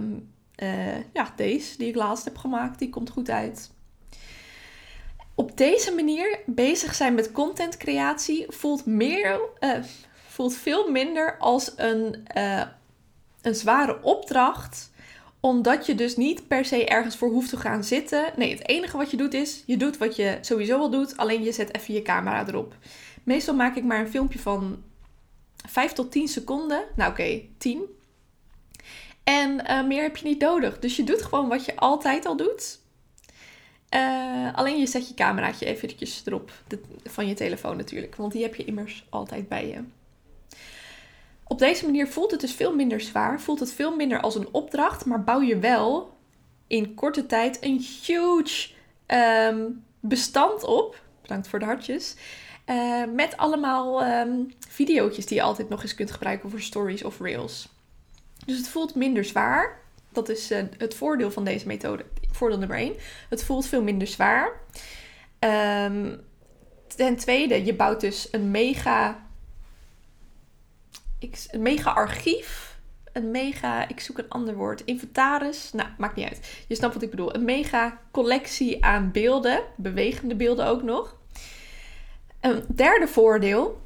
uh, 0.63 0.97
ja, 1.13 1.33
deze 1.35 1.77
die 1.77 1.87
ik 1.87 1.95
laatst 1.95 2.25
heb 2.25 2.37
gemaakt, 2.37 2.79
die 2.79 2.89
komt 2.89 3.09
goed 3.09 3.29
uit. 3.29 3.71
Op 5.35 5.57
deze 5.57 5.93
manier 5.93 6.39
bezig 6.45 6.95
zijn 6.95 7.13
met 7.13 7.31
contentcreatie 7.31 8.45
voelt, 8.47 8.85
meer, 8.85 9.39
eh, 9.59 9.71
voelt 10.27 10.55
veel 10.55 10.91
minder 10.91 11.37
als 11.37 11.73
een, 11.75 12.23
een 13.41 13.55
zware 13.55 14.03
opdracht 14.03 14.89
omdat 15.39 15.85
je 15.85 15.95
dus 15.95 16.15
niet 16.15 16.47
per 16.47 16.65
se 16.65 16.85
ergens 16.85 17.15
voor 17.15 17.29
hoeft 17.29 17.49
te 17.49 17.57
gaan 17.57 17.83
zitten. 17.83 18.25
Nee, 18.35 18.51
het 18.51 18.67
enige 18.67 18.97
wat 18.97 19.11
je 19.11 19.17
doet 19.17 19.33
is, 19.33 19.63
je 19.65 19.77
doet 19.77 19.97
wat 19.97 20.15
je 20.15 20.37
sowieso 20.41 20.79
al 20.79 20.89
doet, 20.89 21.17
alleen 21.17 21.43
je 21.43 21.51
zet 21.51 21.75
even 21.75 21.93
je 21.93 22.01
camera 22.01 22.47
erop. 22.47 22.73
Meestal 23.23 23.55
maak 23.55 23.75
ik 23.75 23.83
maar 23.83 23.99
een 23.99 24.09
filmpje 24.09 24.39
van 24.39 24.83
5 25.67 25.91
tot 25.93 26.11
10 26.11 26.27
seconden. 26.27 26.83
Nou 26.95 27.11
oké, 27.11 27.21
okay, 27.21 27.49
10. 27.57 27.81
En 29.23 29.63
uh, 29.69 29.87
meer 29.87 30.01
heb 30.01 30.17
je 30.17 30.27
niet 30.27 30.41
nodig. 30.41 30.79
Dus 30.79 30.95
je 30.95 31.03
doet 31.03 31.21
gewoon 31.21 31.47
wat 31.47 31.65
je 31.65 31.75
altijd 31.75 32.25
al 32.25 32.35
doet. 32.35 32.79
Uh, 33.95 34.53
alleen 34.55 34.79
je 34.79 34.87
zet 34.87 35.07
je 35.07 35.13
cameraatje 35.13 35.65
eventjes 35.65 36.21
erop. 36.25 36.51
Van 37.03 37.27
je 37.27 37.33
telefoon 37.33 37.77
natuurlijk. 37.77 38.15
Want 38.15 38.31
die 38.31 38.41
heb 38.41 38.55
je 38.55 38.65
immers 38.65 39.05
altijd 39.09 39.47
bij 39.47 39.67
je. 39.67 39.83
Op 41.43 41.59
deze 41.59 41.85
manier 41.85 42.07
voelt 42.07 42.31
het 42.31 42.41
dus 42.41 42.53
veel 42.53 42.75
minder 42.75 43.01
zwaar. 43.01 43.41
Voelt 43.41 43.59
het 43.59 43.73
veel 43.73 43.95
minder 43.95 44.21
als 44.21 44.35
een 44.35 44.47
opdracht. 44.51 45.05
Maar 45.05 45.23
bouw 45.23 45.41
je 45.41 45.59
wel 45.59 46.17
in 46.67 46.93
korte 46.93 47.25
tijd 47.25 47.57
een 47.61 47.85
huge 48.05 48.69
um, 49.07 49.83
bestand 49.99 50.63
op. 50.63 51.01
Bedankt 51.21 51.47
voor 51.47 51.59
de 51.59 51.65
hartjes. 51.65 52.15
Uh, 52.69 53.03
met 53.13 53.37
allemaal 53.37 54.05
um, 54.05 54.53
video's 54.67 55.25
die 55.25 55.35
je 55.37 55.41
altijd 55.41 55.69
nog 55.69 55.81
eens 55.81 55.95
kunt 55.95 56.11
gebruiken 56.11 56.49
voor 56.49 56.61
stories 56.61 57.03
of 57.03 57.19
reels. 57.19 57.69
Dus 58.45 58.57
het 58.57 58.69
voelt 58.69 58.95
minder 58.95 59.25
zwaar. 59.25 59.79
Dat 60.09 60.29
is 60.29 60.51
uh, 60.51 60.63
het 60.77 60.95
voordeel 60.95 61.31
van 61.31 61.43
deze 61.43 61.67
methode. 61.67 62.05
Voordeel 62.31 62.57
nummer 62.57 62.77
1. 62.77 62.93
Het 63.29 63.43
voelt 63.43 63.65
veel 63.65 63.83
minder 63.83 64.07
zwaar. 64.07 64.51
Um, 65.39 66.21
ten 66.95 67.15
tweede, 67.15 67.65
je 67.65 67.75
bouwt 67.75 68.01
dus 68.01 68.27
een 68.31 68.51
mega, 68.51 69.27
een 71.51 71.61
mega 71.61 71.91
archief. 71.91 72.77
Een 73.13 73.31
mega, 73.31 73.87
ik 73.87 73.99
zoek 73.99 74.17
een 74.17 74.29
ander 74.29 74.55
woord, 74.55 74.83
inventaris. 74.85 75.71
Nou, 75.73 75.89
maakt 75.97 76.15
niet 76.15 76.27
uit. 76.27 76.63
Je 76.67 76.75
snapt 76.75 76.93
wat 76.93 77.03
ik 77.03 77.09
bedoel. 77.09 77.35
Een 77.35 77.45
mega 77.45 78.01
collectie 78.11 78.85
aan 78.85 79.11
beelden, 79.11 79.63
bewegende 79.75 80.35
beelden 80.35 80.65
ook 80.65 80.83
nog. 80.83 81.17
Een 82.41 82.63
derde 82.67 83.07
voordeel 83.07 83.81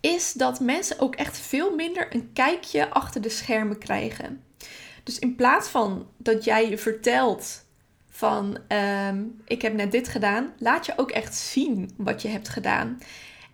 is 0.00 0.32
dat 0.32 0.60
mensen 0.60 0.98
ook 0.98 1.14
echt 1.14 1.38
veel 1.38 1.74
minder 1.74 2.14
een 2.14 2.30
kijkje 2.32 2.90
achter 2.90 3.20
de 3.20 3.28
schermen 3.28 3.78
krijgen. 3.78 4.42
Dus 5.02 5.18
in 5.18 5.34
plaats 5.34 5.68
van 5.68 6.06
dat 6.16 6.44
jij 6.44 6.70
je 6.70 6.78
vertelt 6.78 7.64
van 8.10 8.58
um, 9.08 9.40
ik 9.44 9.62
heb 9.62 9.74
net 9.74 9.92
dit 9.92 10.08
gedaan, 10.08 10.52
laat 10.58 10.86
je 10.86 10.92
ook 10.96 11.10
echt 11.10 11.34
zien 11.34 11.90
wat 11.96 12.22
je 12.22 12.28
hebt 12.28 12.48
gedaan. 12.48 12.98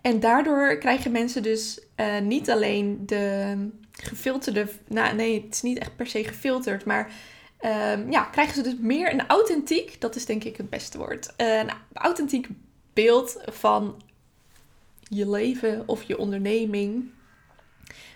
En 0.01 0.21
daardoor 0.21 0.79
krijgen 0.79 1.13
mensen 1.13 1.43
dus 1.43 1.81
uh, 1.97 2.19
niet 2.19 2.51
alleen 2.51 3.03
de 3.07 3.57
gefilterde, 3.93 4.69
nou 4.89 5.15
nee, 5.15 5.43
het 5.43 5.55
is 5.55 5.63
niet 5.63 5.79
echt 5.79 5.97
per 5.97 6.07
se 6.07 6.25
gefilterd, 6.25 6.85
maar 6.85 7.13
um, 7.61 8.11
ja, 8.11 8.25
krijgen 8.25 8.55
ze 8.55 8.63
dus 8.63 8.77
meer 8.79 9.13
een 9.13 9.27
authentiek, 9.27 10.01
dat 10.01 10.17
is 10.17 10.27
denk 10.27 10.45
ik 10.45 10.57
het 10.57 10.71
beste 10.71 10.99
woord, 10.99 11.33
een 11.37 11.71
authentiek 11.93 12.49
beeld 12.95 13.39
van 13.47 14.03
je 15.03 15.31
leven 15.31 15.83
of 15.87 16.03
je 16.03 16.19
onderneming. 16.19 17.11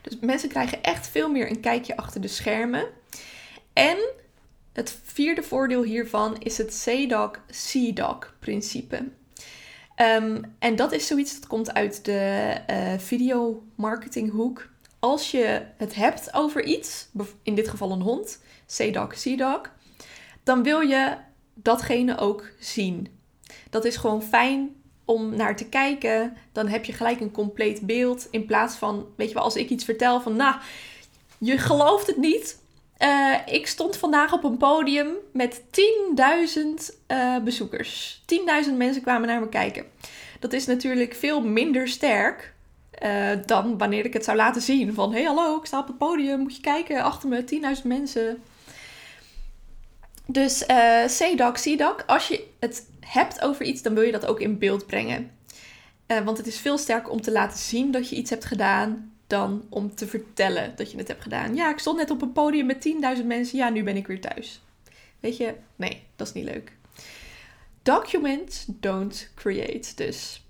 Dus 0.03 0.19
mensen 0.21 0.49
krijgen 0.49 0.83
echt 0.83 1.09
veel 1.09 1.31
meer 1.31 1.51
een 1.51 1.61
kijkje 1.61 1.97
achter 1.97 2.21
de 2.21 2.29
schermen. 2.29 2.87
En 3.73 3.99
het 4.73 4.99
vierde 5.03 5.43
voordeel 5.43 5.83
hiervan 5.83 6.37
is 6.39 6.59
het 6.59 6.85
CDOC-CDOC 6.85 8.35
principe. 8.39 9.09
Um, 9.97 10.55
en 10.59 10.77
dat 10.77 10.93
is 10.93 11.07
zoiets 11.07 11.35
dat 11.35 11.47
komt 11.49 11.75
uit 11.75 12.05
de 12.05 12.55
uh, 12.71 12.99
video 12.99 13.63
marketing 13.75 14.31
hoek. 14.31 14.69
Als 14.99 15.31
je 15.31 15.63
het 15.77 15.95
hebt 15.95 16.35
over 16.35 16.65
iets, 16.65 17.09
in 17.43 17.55
dit 17.55 17.69
geval 17.69 17.91
een 17.91 18.01
hond, 18.01 18.41
CDOC, 18.67 19.15
CDOC, 19.15 19.73
dan 20.43 20.63
wil 20.63 20.81
je 20.81 21.17
datgene 21.55 22.19
ook 22.19 22.51
zien. 22.59 23.18
Dat 23.71 23.85
is 23.85 23.97
gewoon 23.97 24.23
fijn 24.23 24.77
om 25.05 25.37
naar 25.37 25.57
te 25.57 25.69
kijken. 25.69 26.37
Dan 26.53 26.69
heb 26.69 26.85
je 26.85 26.93
gelijk 26.93 27.21
een 27.21 27.31
compleet 27.31 27.81
beeld. 27.81 28.29
In 28.31 28.47
plaats 28.47 28.77
van, 28.77 29.07
weet 29.17 29.29
je 29.29 29.35
wel, 29.35 29.43
als 29.43 29.57
ik 29.57 29.69
iets 29.69 29.85
vertel 29.85 30.21
van, 30.21 30.37
nou, 30.37 30.55
je 31.39 31.59
gelooft 31.59 32.07
het 32.07 32.17
niet. 32.17 32.59
Uh, 32.99 33.35
ik 33.47 33.67
stond 33.67 33.97
vandaag 33.97 34.33
op 34.33 34.45
een 34.45 34.57
podium 34.57 35.09
met 35.33 35.61
10.000 35.61 36.95
uh, 37.09 37.39
bezoekers. 37.39 38.23
10.000 38.67 38.77
mensen 38.77 39.03
kwamen 39.03 39.29
naar 39.29 39.41
me 39.41 39.49
kijken. 39.49 39.85
Dat 40.41 40.53
is 40.53 40.67
natuurlijk 40.67 41.15
veel 41.15 41.41
minder 41.41 41.89
sterk 41.89 42.55
uh, 43.03 43.31
dan 43.47 43.79
wanneer 43.79 44.05
ik 44.05 44.13
het 44.13 44.25
zou 44.25 44.37
laten 44.37 44.63
zien. 44.63 44.95
Van, 44.95 45.13
hé 45.13 45.19
hey, 45.19 45.27
hallo, 45.27 45.57
ik 45.57 45.67
sta 45.67 45.79
op 45.79 45.87
het 45.87 45.99
podium, 45.99 46.41
moet 46.41 46.57
je 46.57 46.63
kijken, 46.63 47.03
achter 47.03 47.29
me 47.29 47.77
10.000 47.81 47.83
mensen. 47.85 48.43
Dus 50.31 50.65
uh, 50.71 51.05
CDAC, 51.05 51.55
CDAC, 51.55 52.05
als 52.07 52.29
je 52.29 52.47
het 52.61 52.91
hebt 53.01 53.41
over 53.41 53.65
iets, 53.65 53.83
dan 53.83 53.95
wil 53.95 54.03
je 54.03 54.13
dat 54.13 54.27
ook 54.27 54.41
in 54.41 54.59
beeld 54.59 54.87
brengen. 54.87 55.31
Uh, 56.07 56.21
want 56.21 56.39
het 56.39 56.47
is 56.47 56.59
veel 56.59 56.79
sterker 56.79 57.13
om 57.13 57.21
te 57.21 57.33
laten 57.33 57.59
zien 57.59 57.91
dat 57.91 58.09
je 58.09 58.17
iets 58.17 58.31
hebt 58.31 58.45
gedaan 58.45 59.13
dan 59.27 59.67
om 59.69 59.95
te 59.95 60.07
vertellen 60.07 60.77
dat 60.77 60.91
je 60.91 60.99
het 60.99 61.09
hebt 61.09 61.23
gedaan. 61.23 61.55
Ja, 61.55 61.71
ik 61.71 61.79
stond 61.79 61.97
net 61.97 62.11
op 62.11 62.23
een 62.23 62.33
podium 62.33 62.67
met 62.67 62.89
10.000 63.19 63.27
mensen. 63.27 63.59
Ja, 63.59 63.69
nu 63.69 63.83
ben 63.83 63.97
ik 63.97 64.07
weer 64.07 64.21
thuis. 64.21 64.61
Weet 65.21 65.37
je, 65.37 65.55
nee, 65.77 66.03
dat 66.17 66.27
is 66.27 66.33
niet 66.33 66.45
leuk. 66.45 66.73
Document, 67.83 68.67
don't 68.69 69.31
create. 69.35 69.95
Dus 69.95 70.47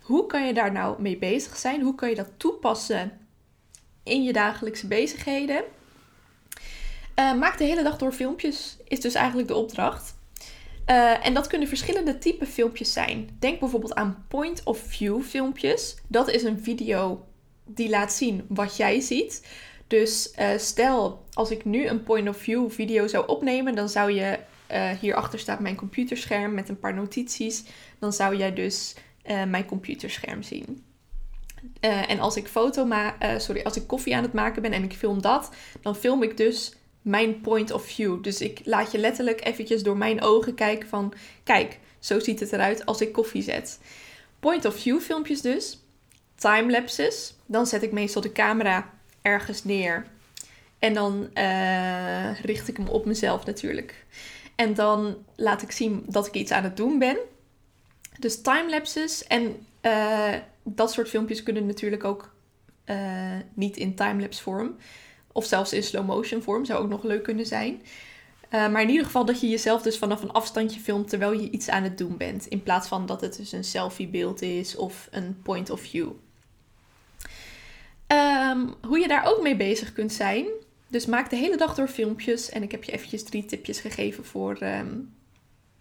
hoe 0.00 0.26
kan 0.26 0.46
je 0.46 0.54
daar 0.54 0.72
nou 0.72 1.02
mee 1.02 1.16
bezig 1.16 1.56
zijn? 1.56 1.82
Hoe 1.82 1.94
kan 1.94 2.08
je 2.08 2.14
dat 2.14 2.30
toepassen 2.36 3.18
in 4.02 4.22
je 4.22 4.32
dagelijkse 4.32 4.86
bezigheden? 4.86 5.64
Uh, 7.18 7.34
maak 7.34 7.58
de 7.58 7.64
hele 7.64 7.82
dag 7.82 7.98
door 7.98 8.12
filmpjes, 8.12 8.76
is 8.84 9.00
dus 9.00 9.14
eigenlijk 9.14 9.48
de 9.48 9.54
opdracht. 9.54 10.16
Uh, 10.86 11.26
en 11.26 11.34
dat 11.34 11.46
kunnen 11.46 11.68
verschillende 11.68 12.18
type 12.18 12.46
filmpjes 12.46 12.92
zijn. 12.92 13.36
Denk 13.38 13.60
bijvoorbeeld 13.60 13.94
aan 13.94 14.24
point 14.28 14.62
of 14.64 14.78
view 14.78 15.22
filmpjes. 15.22 15.96
Dat 16.06 16.30
is 16.30 16.42
een 16.42 16.60
video 16.62 17.26
die 17.64 17.88
laat 17.88 18.12
zien 18.12 18.44
wat 18.48 18.76
jij 18.76 19.00
ziet. 19.00 19.46
Dus 19.86 20.32
uh, 20.38 20.48
stel, 20.56 21.24
als 21.32 21.50
ik 21.50 21.64
nu 21.64 21.86
een 21.86 22.02
point 22.02 22.28
of 22.28 22.36
view 22.36 22.70
video 22.70 23.06
zou 23.06 23.26
opnemen, 23.26 23.74
dan 23.74 23.88
zou 23.88 24.12
je 24.12 24.38
uh, 24.72 24.90
hierachter 24.90 25.38
staat 25.38 25.60
mijn 25.60 25.76
computerscherm 25.76 26.54
met 26.54 26.68
een 26.68 26.78
paar 26.78 26.94
notities. 26.94 27.64
Dan 27.98 28.12
zou 28.12 28.36
jij 28.36 28.52
dus 28.52 28.94
mijn 29.48 29.66
computerscherm 29.66 30.42
zien. 30.42 30.84
en 31.80 32.20
als 32.20 32.36
ik 32.36 32.46
foto 32.46 32.88
sorry, 33.36 33.62
als 33.62 33.76
ik 33.76 33.86
koffie 33.86 34.16
aan 34.16 34.22
het 34.22 34.32
maken 34.32 34.62
ben 34.62 34.72
en 34.72 34.82
ik 34.82 34.92
film 34.92 35.22
dat, 35.22 35.50
dan 35.82 35.96
film 35.96 36.22
ik 36.22 36.36
dus 36.36 36.77
mijn 37.08 37.40
point 37.40 37.70
of 37.70 37.84
view. 37.84 38.22
Dus 38.22 38.40
ik 38.40 38.60
laat 38.64 38.92
je 38.92 38.98
letterlijk 38.98 39.44
eventjes 39.44 39.82
door 39.82 39.96
mijn 39.96 40.22
ogen 40.22 40.54
kijken 40.54 40.88
van... 40.88 41.12
Kijk, 41.44 41.78
zo 41.98 42.18
ziet 42.18 42.40
het 42.40 42.52
eruit 42.52 42.86
als 42.86 43.00
ik 43.00 43.12
koffie 43.12 43.42
zet. 43.42 43.78
Point 44.40 44.64
of 44.64 44.74
view 44.74 45.00
filmpjes 45.00 45.40
dus. 45.40 45.78
Timelapses. 46.34 47.34
Dan 47.46 47.66
zet 47.66 47.82
ik 47.82 47.92
meestal 47.92 48.22
de 48.22 48.32
camera 48.32 48.90
ergens 49.22 49.64
neer. 49.64 50.06
En 50.78 50.94
dan 50.94 51.28
uh, 51.34 52.40
richt 52.40 52.68
ik 52.68 52.76
hem 52.76 52.88
op 52.88 53.04
mezelf 53.04 53.44
natuurlijk. 53.44 54.04
En 54.54 54.74
dan 54.74 55.16
laat 55.36 55.62
ik 55.62 55.70
zien 55.70 56.04
dat 56.06 56.26
ik 56.26 56.34
iets 56.34 56.50
aan 56.50 56.64
het 56.64 56.76
doen 56.76 56.98
ben. 56.98 57.16
Dus 58.18 58.40
timelapses. 58.40 59.24
En 59.24 59.66
uh, 59.82 60.34
dat 60.62 60.92
soort 60.92 61.08
filmpjes 61.08 61.42
kunnen 61.42 61.66
natuurlijk 61.66 62.04
ook 62.04 62.34
uh, 62.86 63.36
niet 63.54 63.76
in 63.76 63.94
timelapse 63.94 64.42
vorm. 64.42 64.76
Of 65.32 65.44
zelfs 65.44 65.72
in 65.72 65.82
slow 65.82 66.06
motion 66.06 66.42
vorm 66.42 66.64
zou 66.64 66.82
ook 66.82 66.88
nog 66.88 67.02
leuk 67.02 67.22
kunnen 67.22 67.46
zijn. 67.46 67.82
Uh, 68.54 68.68
maar 68.68 68.82
in 68.82 68.88
ieder 68.88 69.04
geval 69.04 69.24
dat 69.24 69.40
je 69.40 69.48
jezelf 69.48 69.82
dus 69.82 69.98
vanaf 69.98 70.22
een 70.22 70.32
afstandje 70.32 70.80
filmt 70.80 71.08
terwijl 71.08 71.32
je 71.32 71.50
iets 71.50 71.68
aan 71.68 71.82
het 71.82 71.98
doen 71.98 72.16
bent. 72.16 72.46
In 72.46 72.62
plaats 72.62 72.88
van 72.88 73.06
dat 73.06 73.20
het 73.20 73.36
dus 73.36 73.52
een 73.52 73.64
selfie 73.64 74.08
beeld 74.08 74.42
is 74.42 74.76
of 74.76 75.08
een 75.10 75.40
point 75.42 75.70
of 75.70 75.80
view. 75.80 76.10
Um, 78.06 78.74
hoe 78.86 78.98
je 78.98 79.08
daar 79.08 79.26
ook 79.26 79.42
mee 79.42 79.56
bezig 79.56 79.92
kunt 79.92 80.12
zijn. 80.12 80.46
Dus 80.86 81.06
maak 81.06 81.30
de 81.30 81.36
hele 81.36 81.56
dag 81.56 81.74
door 81.74 81.88
filmpjes. 81.88 82.50
En 82.50 82.62
ik 82.62 82.70
heb 82.70 82.84
je 82.84 82.92
eventjes 82.92 83.22
drie 83.22 83.44
tipjes 83.44 83.80
gegeven 83.80 84.24
voor 84.24 84.56
ehm, 84.56 84.96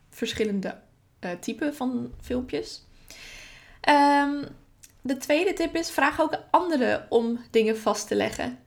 verschillende 0.10 0.78
uh, 1.24 1.32
typen 1.40 1.76
van 1.76 2.12
filmpjes. 2.22 2.86
Um, 3.90 4.44
de 5.02 5.18
tweede 5.18 5.54
tip 5.54 5.76
is: 5.76 5.90
vraag 5.90 6.22
ook 6.22 6.40
anderen 6.52 7.06
om 7.10 7.40
dingen 7.52 7.78
vast 7.78 8.08
te 8.08 8.16
leggen. 8.16 8.60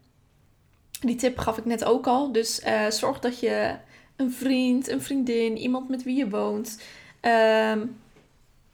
Die 1.01 1.15
tip 1.15 1.39
gaf 1.39 1.59
ik 1.59 1.65
net 1.65 1.85
ook 1.85 2.07
al. 2.07 2.33
Dus 2.33 2.65
uh, 2.65 2.91
zorg 2.91 3.19
dat 3.19 3.41
je 3.41 3.77
een 4.17 4.33
vriend, 4.33 4.89
een 4.89 5.03
vriendin, 5.03 5.57
iemand 5.57 5.89
met 5.89 6.03
wie 6.03 6.17
je 6.17 6.29
woont, 6.29 6.81
um, 7.21 8.01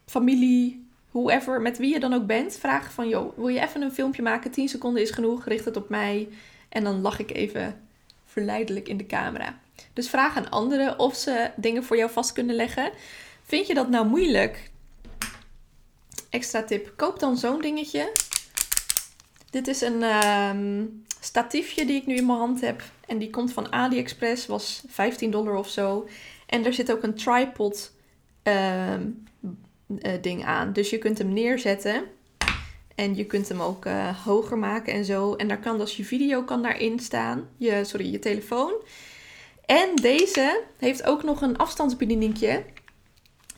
familie, 0.05 0.85
whoever, 1.11 1.61
met 1.61 1.77
wie 1.77 1.93
je 1.93 1.99
dan 1.99 2.13
ook 2.13 2.25
bent, 2.25 2.57
vraag 2.57 2.91
van: 2.91 3.07
joh, 3.07 3.37
wil 3.37 3.47
je 3.47 3.59
even 3.59 3.81
een 3.81 3.91
filmpje 3.91 4.21
maken? 4.21 4.51
10 4.51 4.69
seconden 4.69 5.01
is 5.01 5.11
genoeg, 5.11 5.45
richt 5.45 5.65
het 5.65 5.77
op 5.77 5.89
mij. 5.89 6.29
En 6.69 6.83
dan 6.83 7.01
lach 7.01 7.19
ik 7.19 7.31
even 7.31 7.81
verleidelijk 8.25 8.87
in 8.87 8.97
de 8.97 9.05
camera. 9.05 9.59
Dus 9.93 10.09
vraag 10.09 10.37
aan 10.37 10.49
anderen 10.49 10.99
of 10.99 11.15
ze 11.15 11.51
dingen 11.55 11.83
voor 11.83 11.97
jou 11.97 12.11
vast 12.11 12.31
kunnen 12.31 12.55
leggen. 12.55 12.91
Vind 13.43 13.67
je 13.67 13.73
dat 13.73 13.89
nou 13.89 14.07
moeilijk? 14.07 14.71
Extra 16.29 16.63
tip: 16.63 16.93
koop 16.95 17.19
dan 17.19 17.37
zo'n 17.37 17.61
dingetje. 17.61 18.11
Dit 19.49 19.67
is 19.67 19.81
een 19.81 20.03
um, 20.03 21.05
statiefje 21.19 21.85
die 21.85 21.95
ik 21.95 22.05
nu 22.05 22.15
in 22.15 22.25
mijn 22.25 22.37
hand 22.37 22.61
heb. 22.61 22.83
En 23.07 23.17
die 23.17 23.29
komt 23.29 23.53
van 23.53 23.71
AliExpress, 23.71 24.45
was 24.45 24.83
15 24.87 25.31
dollar 25.31 25.55
of 25.55 25.69
zo. 25.69 26.07
En 26.45 26.65
er 26.65 26.73
zit 26.73 26.91
ook 26.91 27.03
een 27.03 27.15
tripod 27.15 27.91
um, 28.43 29.23
ding 30.21 30.45
aan. 30.45 30.73
Dus 30.73 30.89
je 30.89 30.97
kunt 30.97 31.17
hem 31.17 31.33
neerzetten. 31.33 32.03
En 32.95 33.15
je 33.15 33.25
kunt 33.25 33.49
hem 33.49 33.61
ook 33.61 33.85
uh, 33.85 34.25
hoger 34.25 34.57
maken 34.57 34.93
en 34.93 35.05
zo. 35.05 35.35
En 35.35 35.47
daar 35.47 35.59
kan 35.59 35.77
dus 35.77 35.97
je 35.97 36.05
video 36.05 36.43
kan 36.43 36.61
daarin 36.61 36.99
staan. 36.99 37.49
Je, 37.57 37.83
sorry, 37.83 38.11
je 38.11 38.19
telefoon. 38.19 38.73
En 39.65 39.95
deze 39.95 40.63
heeft 40.77 41.03
ook 41.03 41.23
nog 41.23 41.41
een 41.41 41.57
afstandsbedieningje. 41.57 42.63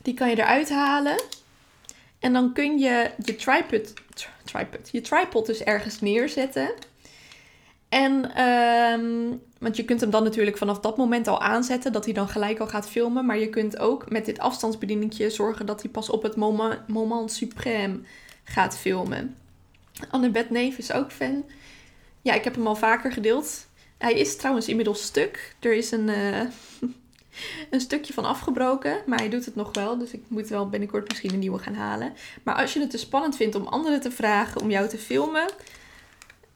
Die 0.02 0.14
kan 0.14 0.30
je 0.30 0.38
eruit 0.38 0.70
halen. 0.70 1.22
En 2.20 2.34
dan 2.34 2.54
kun 2.54 2.78
je 2.78 3.12
je 3.24 3.36
tripod, 3.36 3.94
tripod, 4.44 4.90
je 4.92 5.02
tripod 5.02 5.46
dus 5.46 5.64
ergens 5.64 6.02
neerzetten. 6.02 6.72
En, 7.90 8.44
um, 8.44 9.42
want 9.60 9.76
je 9.76 9.86
kunt 9.86 10.02
hem 10.02 10.10
dan 10.10 10.24
natuurlijk 10.24 10.58
vanaf 10.58 10.80
dat 10.80 10.98
moment 10.98 11.28
al 11.28 11.42
aanzetten, 11.42 11.92
dat 11.92 12.06
hij 12.06 12.14
dan 12.14 12.28
gelijk 12.28 12.60
al 12.60 12.68
gaat 12.68 12.90
filmen. 12.90 13.26
Maar 13.26 13.38
je 13.38 13.50
kunt 13.50 13.80
ook 13.80 14.10
met 14.10 14.26
dit 14.26 14.40
afstandsbedieningje 14.40 15.30
zorgen 15.30 15.66
dat 15.66 15.82
hij 15.82 15.92
pas 15.92 16.10
op 16.10 16.24
het 16.24 16.36
moment, 16.36 16.88
moment 16.88 17.44
suprême 17.44 18.00
gaat 18.44 18.78
filmen. 18.78 19.36
Annabeth 20.10 20.50
Neef 20.50 20.78
is 20.78 20.92
ook 20.92 21.12
fan. 21.12 21.44
Ja, 22.22 22.34
ik 22.34 22.44
heb 22.44 22.56
hem 22.56 22.68
al 22.68 22.76
vaker 22.76 23.12
gedeeld. 23.12 23.68
Hij 23.98 24.14
is 24.14 24.36
trouwens 24.36 24.68
inmiddels 24.68 25.02
stuk. 25.02 25.56
Er 25.60 25.74
is 25.74 25.92
een, 25.92 26.08
uh, 26.08 26.40
een 27.72 27.82
stukje 27.82 28.14
van 28.14 28.26
afgebroken, 28.26 28.98
maar 29.06 29.20
hij 29.20 29.30
doet 29.30 29.46
het 29.46 29.56
nog 29.56 29.74
wel. 29.74 29.98
Dus 29.98 30.12
ik 30.12 30.24
moet 30.28 30.48
wel 30.48 30.70
binnenkort 30.70 31.08
misschien 31.08 31.34
een 31.34 31.40
nieuwe 31.40 31.60
gaan 31.60 31.74
halen. 31.74 32.14
Maar 32.44 32.56
als 32.56 32.74
je 32.74 32.80
het 32.80 32.90
te 32.90 32.98
spannend 32.98 33.36
vindt 33.36 33.56
om 33.56 33.68
anderen 33.68 34.02
te 34.02 34.12
vragen 34.12 34.62
om 34.62 34.70
jou 34.70 34.88
te 34.88 34.98
filmen, 34.98 35.50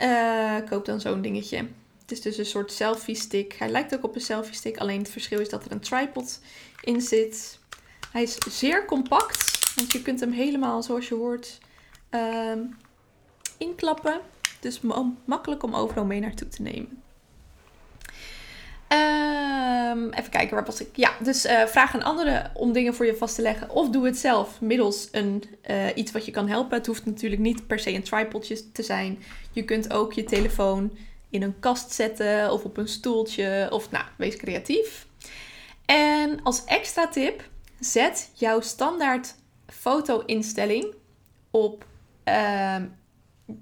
uh, 0.04 0.56
koop 0.70 0.86
dan 0.86 1.02
zo'n 1.02 1.22
dingetje. 1.22 1.58
Het 2.02 2.12
is 2.12 2.22
dus 2.22 2.38
een 2.38 2.46
soort 2.46 2.72
selfie 2.72 3.16
stick. 3.16 3.54
Hij 3.54 3.70
lijkt 3.70 3.96
ook 3.96 4.04
op 4.04 4.16
een 4.16 4.22
selfie 4.22 4.56
stick, 4.56 4.78
alleen 4.78 5.00
het 5.00 5.10
verschil 5.10 5.40
is 5.40 5.50
dat 5.50 5.66
er 5.66 5.72
een 5.72 5.80
tripod 5.80 6.40
in 6.82 7.02
zit. 7.02 7.60
Hij 8.12 8.22
is 8.22 8.38
zeer 8.50 8.86
compact, 8.86 9.74
want 9.76 9.92
je 9.92 10.02
kunt 10.02 10.20
hem 10.20 10.32
helemaal 10.32 10.84
zoals 10.84 11.08
je 11.08 11.16
hoort 11.16 11.60
uh, 12.12 12.52
inklappen. 13.58 14.22
Dus 14.60 14.82
makkelijk 15.26 15.64
om 15.64 15.76
overal 15.76 16.06
mee 16.06 16.20
naartoe 16.20 16.48
te 16.48 16.62
nemen. 16.62 17.03
Um, 18.94 20.10
even 20.14 20.30
kijken, 20.30 20.56
waar 20.56 20.66
was 20.66 20.82
ik? 20.82 20.96
Ja, 20.96 21.12
dus 21.20 21.46
uh, 21.46 21.66
vraag 21.66 21.94
aan 21.94 22.04
anderen 22.04 22.52
om 22.54 22.74
dingen 22.74 22.96
voor 22.96 23.06
je 23.06 23.16
vast 23.16 23.36
te 23.36 23.42
leggen. 23.42 23.70
Of 23.70 23.90
doe 23.90 24.06
het 24.06 24.18
zelf 24.18 24.62
middels 24.62 25.08
een, 25.12 25.44
uh, 25.70 25.86
iets 25.96 26.12
wat 26.12 26.26
je 26.26 26.32
kan 26.32 26.50
helpen. 26.50 26.78
Het 26.78 26.88
hoeft 26.88 27.06
natuurlijk 27.06 27.42
niet 27.42 27.68
per 27.68 27.80
se 27.80 27.94
een 27.94 28.04
tripodje 28.04 28.72
te 28.72 28.84
zijn. 28.84 29.24
Je 29.52 29.64
kunt 29.64 29.94
ook 29.94 30.14
je 30.14 30.24
telefoon 30.24 30.98
in 31.30 31.42
een 31.42 31.60
kast 31.60 31.92
zetten 31.92 32.52
of 32.52 32.64
op 32.64 32.78
een 32.78 32.88
stoeltje. 32.88 33.68
Of 33.72 33.92
nou, 33.92 34.06
wees 34.18 34.36
creatief. 34.36 35.08
En 35.86 36.40
als 36.44 36.64
extra 36.66 37.08
tip, 37.08 37.50
zet 37.80 38.30
jouw 38.34 38.62
standaard 38.62 39.36
foto-instelling 39.68 40.94
op 41.52 41.86
uh, 42.26 42.76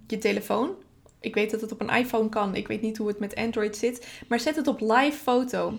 je 0.07 0.17
telefoon 0.17 0.75
ik 1.21 1.33
weet 1.35 1.51
dat 1.51 1.61
het 1.61 1.71
op 1.71 1.81
een 1.81 1.89
iPhone 1.89 2.29
kan. 2.29 2.55
Ik 2.55 2.67
weet 2.67 2.81
niet 2.81 2.97
hoe 2.97 3.07
het 3.07 3.19
met 3.19 3.35
Android 3.35 3.77
zit. 3.77 4.07
Maar 4.27 4.39
zet 4.39 4.55
het 4.55 4.67
op 4.67 4.79
live 4.79 5.17
foto. 5.17 5.73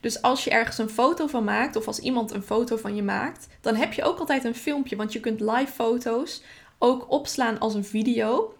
Dus 0.00 0.22
als 0.22 0.44
je 0.44 0.50
ergens 0.50 0.78
een 0.78 0.88
foto 0.88 1.26
van 1.26 1.44
maakt, 1.44 1.76
of 1.76 1.86
als 1.86 1.98
iemand 1.98 2.30
een 2.30 2.42
foto 2.42 2.76
van 2.76 2.96
je 2.96 3.02
maakt, 3.02 3.46
dan 3.60 3.74
heb 3.74 3.92
je 3.92 4.02
ook 4.02 4.18
altijd 4.18 4.44
een 4.44 4.54
filmpje. 4.54 4.96
Want 4.96 5.12
je 5.12 5.20
kunt 5.20 5.40
live 5.40 5.72
foto's 5.72 6.42
ook 6.78 7.10
opslaan 7.10 7.58
als 7.58 7.74
een 7.74 7.84
video. 7.84 8.54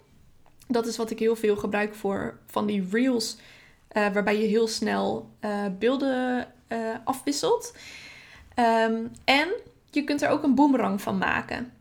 Dat 0.67 0.87
is 0.87 0.97
wat 0.97 1.11
ik 1.11 1.19
heel 1.19 1.35
veel 1.35 1.55
gebruik 1.55 1.95
voor 1.95 2.39
van 2.45 2.65
die 2.65 2.87
reels. 2.91 3.37
Uh, 3.97 4.13
waarbij 4.13 4.39
je 4.39 4.47
heel 4.47 4.67
snel 4.67 5.29
uh, 5.41 5.65
beelden 5.79 6.47
uh, 6.69 6.77
afwisselt. 7.03 7.75
Um, 8.59 9.11
en 9.25 9.47
je 9.91 10.03
kunt 10.03 10.21
er 10.21 10.29
ook 10.29 10.43
een 10.43 10.55
boomerang 10.55 11.01
van 11.01 11.17
maken. 11.17 11.71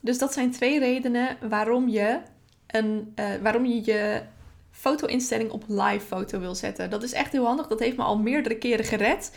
Dus 0.00 0.18
dat 0.18 0.32
zijn 0.32 0.50
twee 0.50 0.78
redenen 0.78 1.36
waarom 1.48 1.88
je 1.88 2.20
uh, 2.72 3.34
waarom 3.42 3.66
je 3.66 3.84
je 3.84 4.22
foto-instelling 4.70 5.50
op 5.50 5.64
live 5.68 6.06
foto 6.06 6.40
wil 6.40 6.54
zetten. 6.54 6.90
Dat 6.90 7.02
is 7.02 7.12
echt 7.12 7.32
heel 7.32 7.46
handig. 7.46 7.66
Dat 7.66 7.78
heeft 7.78 7.96
me 7.96 8.02
al 8.02 8.18
meerdere 8.18 8.58
keren 8.58 8.84
gered. 8.84 9.36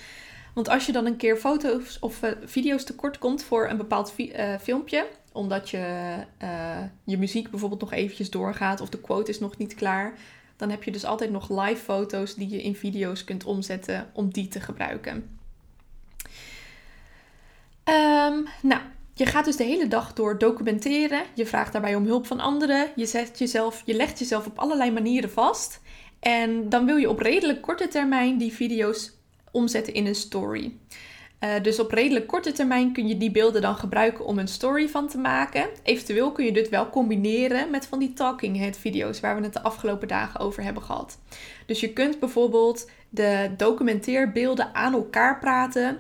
Want 0.54 0.70
als 0.70 0.86
je 0.86 0.92
dan 0.92 1.06
een 1.06 1.18
keer 1.18 1.38
foto's 1.38 1.98
of 2.00 2.24
uh, 2.24 2.32
video's 2.46 2.84
tekort 2.84 3.18
komt 3.18 3.44
voor 3.44 3.70
een 3.70 3.78
bepaald 3.78 4.14
uh, 4.18 4.56
filmpje, 4.62 5.08
omdat 5.32 5.70
je 5.70 6.16
je 7.04 7.18
muziek 7.18 7.50
bijvoorbeeld 7.50 7.82
nog 7.82 7.94
eventjes 7.94 8.30
doorgaat 8.30 8.82
of 8.82 8.90
de 8.90 9.00
quote 9.00 9.32
is 9.32 9.40
nog 9.40 9.58
niet 9.58 9.76
klaar, 9.76 10.14
dan 10.56 10.70
heb 10.70 10.84
je 10.84 10.92
dus 10.92 11.06
altijd 11.06 11.32
nog 11.32 11.50
live 11.50 11.84
foto's 11.84 12.36
die 12.36 12.50
je 12.50 12.64
in 12.64 12.76
video's 12.76 13.24
kunt 13.24 13.44
omzetten 13.44 14.10
om 14.14 14.30
die 14.30 14.48
te 14.48 14.60
gebruiken. 14.60 15.38
Um, 17.88 18.48
nou, 18.62 18.82
je 19.16 19.26
gaat 19.26 19.46
dus 19.46 19.56
de 19.56 19.64
hele 19.64 19.88
dag 19.88 20.14
door 20.14 20.38
documenteren. 20.38 21.24
Je 21.34 21.46
vraagt 21.46 21.72
daarbij 21.72 21.96
om 21.96 22.06
hulp 22.06 22.28
van 22.28 22.40
anderen. 22.40 22.90
Je, 22.96 23.06
zet 23.06 23.40
jezelf, 23.40 23.82
je 23.86 23.94
legt 23.94 24.20
jezelf 24.20 24.46
op 24.46 24.60
allerlei 24.60 24.92
manieren 24.92 25.32
vast. 25.32 25.82
En 26.20 26.70
dan 26.70 26.86
wil 26.86 26.96
je 26.96 27.10
op 27.10 27.20
redelijk 27.20 27.62
korte 27.62 27.88
termijn 27.88 28.38
die 28.38 28.54
video's 28.54 29.12
omzetten 29.52 29.94
in 29.94 30.06
een 30.06 30.16
story. 30.16 30.74
Uh, 31.40 31.50
dus 31.62 31.80
op 31.80 31.92
redelijk 31.92 32.28
korte 32.28 32.52
termijn 32.52 32.94
kun 32.94 33.08
je 33.08 33.18
die 33.18 33.32
beelden 33.32 33.62
dan 33.62 33.76
gebruiken 33.76 34.26
om 34.26 34.40
een 34.40 34.48
story 34.48 34.90
van 34.90 35.08
te 35.08 35.18
maken. 35.18 35.70
Eventueel 35.84 36.32
kun 36.32 36.46
je 36.46 36.52
dit 36.52 36.70
wel 36.70 36.90
combineren 36.90 37.70
met 37.70 37.86
van 37.86 38.00
die 38.00 38.14
talking 38.14 38.58
head 38.58 38.78
video's 38.78 39.20
waar 39.20 39.36
we 39.36 39.44
het 39.44 39.54
de 39.54 39.64
afgelopen 39.64 40.08
dagen 40.08 40.40
over 40.40 40.64
hebben 40.64 40.84
gehad. 40.84 41.20
Dus 41.66 41.80
je 41.80 41.94
kunt 41.94 42.20
bijvoorbeeld 42.20 42.90
de 43.10 43.50
documenteerbeelden 43.58 44.76
aan 44.76 44.94
elkaar 44.94 45.40
praten 45.40 46.00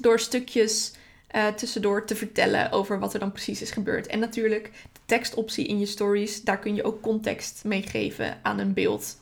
door 0.00 0.20
stukjes 0.20 0.92
uh, 1.36 1.46
tussendoor 1.46 2.06
te 2.06 2.16
vertellen 2.16 2.70
over 2.70 2.98
wat 2.98 3.14
er 3.14 3.20
dan 3.20 3.32
precies 3.32 3.62
is 3.62 3.70
gebeurd. 3.70 4.06
En 4.06 4.18
natuurlijk 4.18 4.70
de 4.92 5.00
tekstoptie 5.06 5.66
in 5.66 5.78
je 5.78 5.86
stories, 5.86 6.42
daar 6.42 6.58
kun 6.58 6.74
je 6.74 6.84
ook 6.84 7.00
context 7.00 7.64
mee 7.64 7.82
geven 7.82 8.38
aan 8.42 8.58
een 8.58 8.72
beeld. 8.72 9.16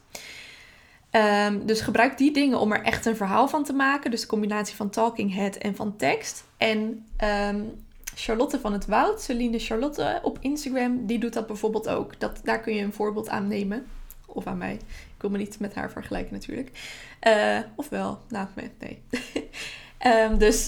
Um, 1.10 1.66
dus 1.66 1.80
gebruik 1.80 2.18
die 2.18 2.32
dingen 2.32 2.58
om 2.58 2.72
er 2.72 2.82
echt 2.82 3.06
een 3.06 3.16
verhaal 3.16 3.48
van 3.48 3.64
te 3.64 3.72
maken. 3.72 4.10
Dus 4.10 4.20
de 4.20 4.26
combinatie 4.26 4.76
van 4.76 4.90
talking 4.90 5.34
head 5.34 5.56
en 5.56 5.76
van 5.76 5.96
tekst. 5.96 6.44
En 6.56 7.06
um, 7.24 7.84
Charlotte 8.14 8.60
van 8.60 8.72
het 8.72 8.86
Woud, 8.86 9.22
Celine 9.22 9.58
Charlotte 9.58 10.20
op 10.22 10.38
Instagram, 10.40 11.06
die 11.06 11.18
doet 11.18 11.32
dat 11.32 11.46
bijvoorbeeld 11.46 11.88
ook. 11.88 12.20
Dat, 12.20 12.40
daar 12.44 12.60
kun 12.60 12.74
je 12.74 12.82
een 12.82 12.92
voorbeeld 12.92 13.28
aan 13.28 13.48
nemen. 13.48 13.86
Of 14.26 14.46
aan 14.46 14.58
mij. 14.58 14.74
Ik 15.14 15.20
wil 15.20 15.30
me 15.30 15.38
niet 15.38 15.60
met 15.60 15.74
haar 15.74 15.90
vergelijken 15.90 16.32
natuurlijk. 16.32 16.70
Uh, 17.26 17.58
ofwel, 17.76 18.18
nou, 18.28 18.48
nee. 18.54 19.02
um, 20.06 20.38
dus 20.44 20.66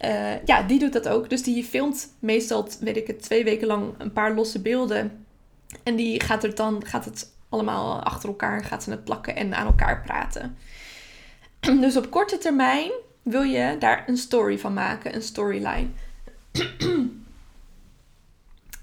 uh, 0.00 0.44
ja, 0.44 0.62
die 0.62 0.78
doet 0.78 0.92
dat 0.92 1.08
ook. 1.08 1.30
Dus 1.30 1.42
die 1.42 1.64
filmt 1.64 2.14
meestal, 2.18 2.68
weet 2.80 2.96
ik 2.96 3.06
het, 3.06 3.22
twee 3.22 3.44
weken 3.44 3.66
lang 3.66 3.94
een 3.98 4.12
paar 4.12 4.34
losse 4.34 4.62
beelden. 4.62 5.26
En 5.82 5.96
die 5.96 6.22
gaat 6.22 6.44
er 6.44 6.54
dan, 6.54 6.86
gaat 6.86 7.04
het 7.04 7.32
allemaal 7.48 8.02
achter 8.02 8.28
elkaar, 8.28 8.64
gaat 8.64 8.82
ze 8.82 8.90
het 8.90 9.04
plakken 9.04 9.36
en 9.36 9.54
aan 9.54 9.66
elkaar 9.66 10.02
praten. 10.02 10.56
Dus 11.80 11.96
op 11.96 12.10
korte 12.10 12.38
termijn 12.38 12.90
wil 13.22 13.42
je 13.42 13.76
daar 13.78 14.04
een 14.06 14.16
story 14.16 14.58
van 14.58 14.74
maken, 14.74 15.14
een 15.14 15.22
storyline. 15.22 15.88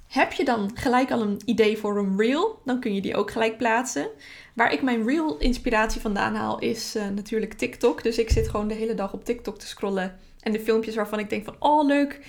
Heb 0.08 0.32
je 0.32 0.46
dan 0.46 0.72
gelijk 0.74 1.12
al 1.12 1.22
een 1.22 1.42
idee 1.46 1.78
voor 1.78 1.98
een 1.98 2.18
reel, 2.18 2.62
dan 2.66 2.80
kun 2.80 2.94
je 2.94 3.02
die 3.02 3.16
ook 3.16 3.32
gelijk 3.32 3.58
plaatsen. 3.58 4.08
Waar 4.54 4.74
ik 4.74 4.82
mijn 4.82 5.08
reel 5.08 5.38
inspiratie 5.38 6.02
vandaan 6.02 6.36
haal 6.36 6.60
is 6.60 6.96
uh, 6.96 7.08
natuurlijk 7.08 7.54
TikTok. 7.54 8.04
Dus 8.04 8.18
ik 8.18 8.30
zit 8.30 8.50
gewoon 8.50 8.68
de 8.68 8.74
hele 8.74 8.94
dag 8.94 9.14
op 9.14 9.26
TikTok 9.26 9.60
te 9.60 9.68
scrollen 9.68 10.20
en 10.42 10.52
de 10.52 10.60
filmpjes 10.60 10.96
waarvan 10.96 11.20
ik 11.20 11.30
denk 11.30 11.46
van, 11.46 11.56
oh 11.60 11.86
leuk, 11.86 12.20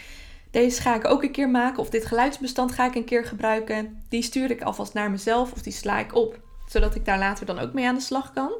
deze 0.50 0.80
ga 0.80 0.94
ik 0.94 1.04
ook 1.04 1.22
een 1.22 1.32
keer 1.32 1.48
maken. 1.48 1.78
Of 1.78 1.90
dit 1.90 2.06
geluidsbestand 2.06 2.72
ga 2.72 2.86
ik 2.86 2.94
een 2.94 3.04
keer 3.04 3.24
gebruiken. 3.24 4.02
Die 4.08 4.22
stuur 4.22 4.50
ik 4.50 4.62
alvast 4.62 4.94
naar 4.94 5.10
mezelf 5.10 5.52
of 5.52 5.62
die 5.62 5.72
sla 5.72 5.98
ik 5.98 6.14
op 6.14 6.40
zodat 6.72 6.94
ik 6.94 7.04
daar 7.04 7.18
later 7.18 7.46
dan 7.46 7.58
ook 7.58 7.72
mee 7.72 7.86
aan 7.86 7.94
de 7.94 8.00
slag 8.00 8.32
kan. 8.32 8.52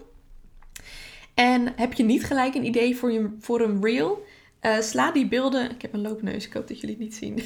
En 1.35 1.73
heb 1.77 1.93
je 1.93 2.03
niet 2.03 2.25
gelijk 2.25 2.55
een 2.55 2.65
idee 2.65 2.97
voor, 2.97 3.13
je, 3.13 3.37
voor 3.41 3.61
een 3.61 3.85
reel? 3.85 4.25
Uh, 4.63 4.81
sla 4.81 5.13
die 5.13 5.29
beelden. 5.29 5.71
Ik 5.71 5.83
heb 5.83 5.93
een 5.93 6.01
loopneus, 6.01 6.47
ik 6.47 6.53
hoop 6.53 6.69
dat 6.69 6.81
jullie 6.81 6.97
het 6.97 7.05
niet 7.05 7.15
zien. 7.15 7.43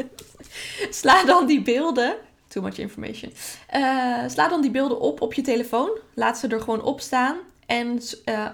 sla 1.00 1.24
dan 1.24 1.46
die 1.46 1.62
beelden. 1.62 2.16
Too 2.48 2.62
much 2.62 2.78
information. 2.78 3.32
Uh, 3.74 4.28
sla 4.28 4.48
dan 4.48 4.60
die 4.60 4.70
beelden 4.70 5.00
op 5.00 5.20
op 5.20 5.34
je 5.34 5.42
telefoon. 5.42 5.90
Laat 6.14 6.38
ze 6.38 6.48
er 6.48 6.60
gewoon 6.60 6.82
op 6.82 7.00
staan. 7.00 7.36
En 7.66 8.00
uh, 8.24 8.48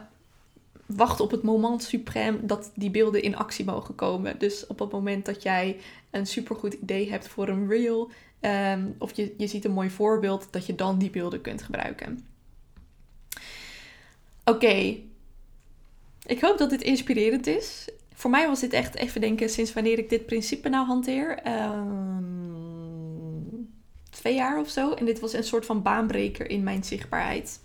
wacht 0.97 1.21
op 1.21 1.31
het 1.31 1.43
moment 1.43 1.95
suprême 1.95 2.41
dat 2.43 2.73
die 2.75 2.91
beelden 2.91 3.23
in 3.23 3.37
actie 3.37 3.65
mogen 3.65 3.95
komen. 3.95 4.39
Dus 4.39 4.67
op 4.67 4.79
het 4.79 4.91
moment 4.91 5.27
dat 5.27 5.43
jij 5.43 5.77
een 6.11 6.27
supergoed 6.27 6.73
idee 6.73 7.11
hebt 7.11 7.29
voor 7.29 7.49
een 7.49 7.69
reel. 7.69 8.11
Um, 8.41 8.95
of 8.99 9.13
je, 9.13 9.35
je 9.39 9.47
ziet 9.47 9.65
een 9.65 9.73
mooi 9.73 9.91
voorbeeld, 9.91 10.49
dat 10.51 10.67
je 10.67 10.75
dan 10.75 10.99
die 10.99 11.11
beelden 11.11 11.41
kunt 11.41 11.63
gebruiken. 11.63 12.27
Oké, 14.45 14.97
ik 16.27 16.41
hoop 16.41 16.59
dat 16.59 16.71
dit 16.71 16.83
inspirerend 16.83 17.47
is. 17.47 17.89
Voor 18.15 18.31
mij 18.31 18.47
was 18.47 18.61
dit 18.61 18.73
echt 18.73 18.95
even 18.95 19.21
denken 19.21 19.51
sinds 19.51 19.73
wanneer 19.73 19.99
ik 19.99 20.09
dit 20.09 20.27
principe 20.27 20.69
nou 20.69 20.87
hanteer. 20.87 21.43
Um, 21.47 23.05
twee 24.11 24.35
jaar 24.35 24.61
of 24.61 24.69
zo. 24.69 24.93
En 24.93 25.05
dit 25.05 25.21
was 25.21 25.33
een 25.33 25.45
soort 25.45 25.67
van 25.67 25.83
baanbreker 25.83 26.51
in 26.51 26.63
mijn 26.63 26.85
zichtbaarheid. 26.85 27.61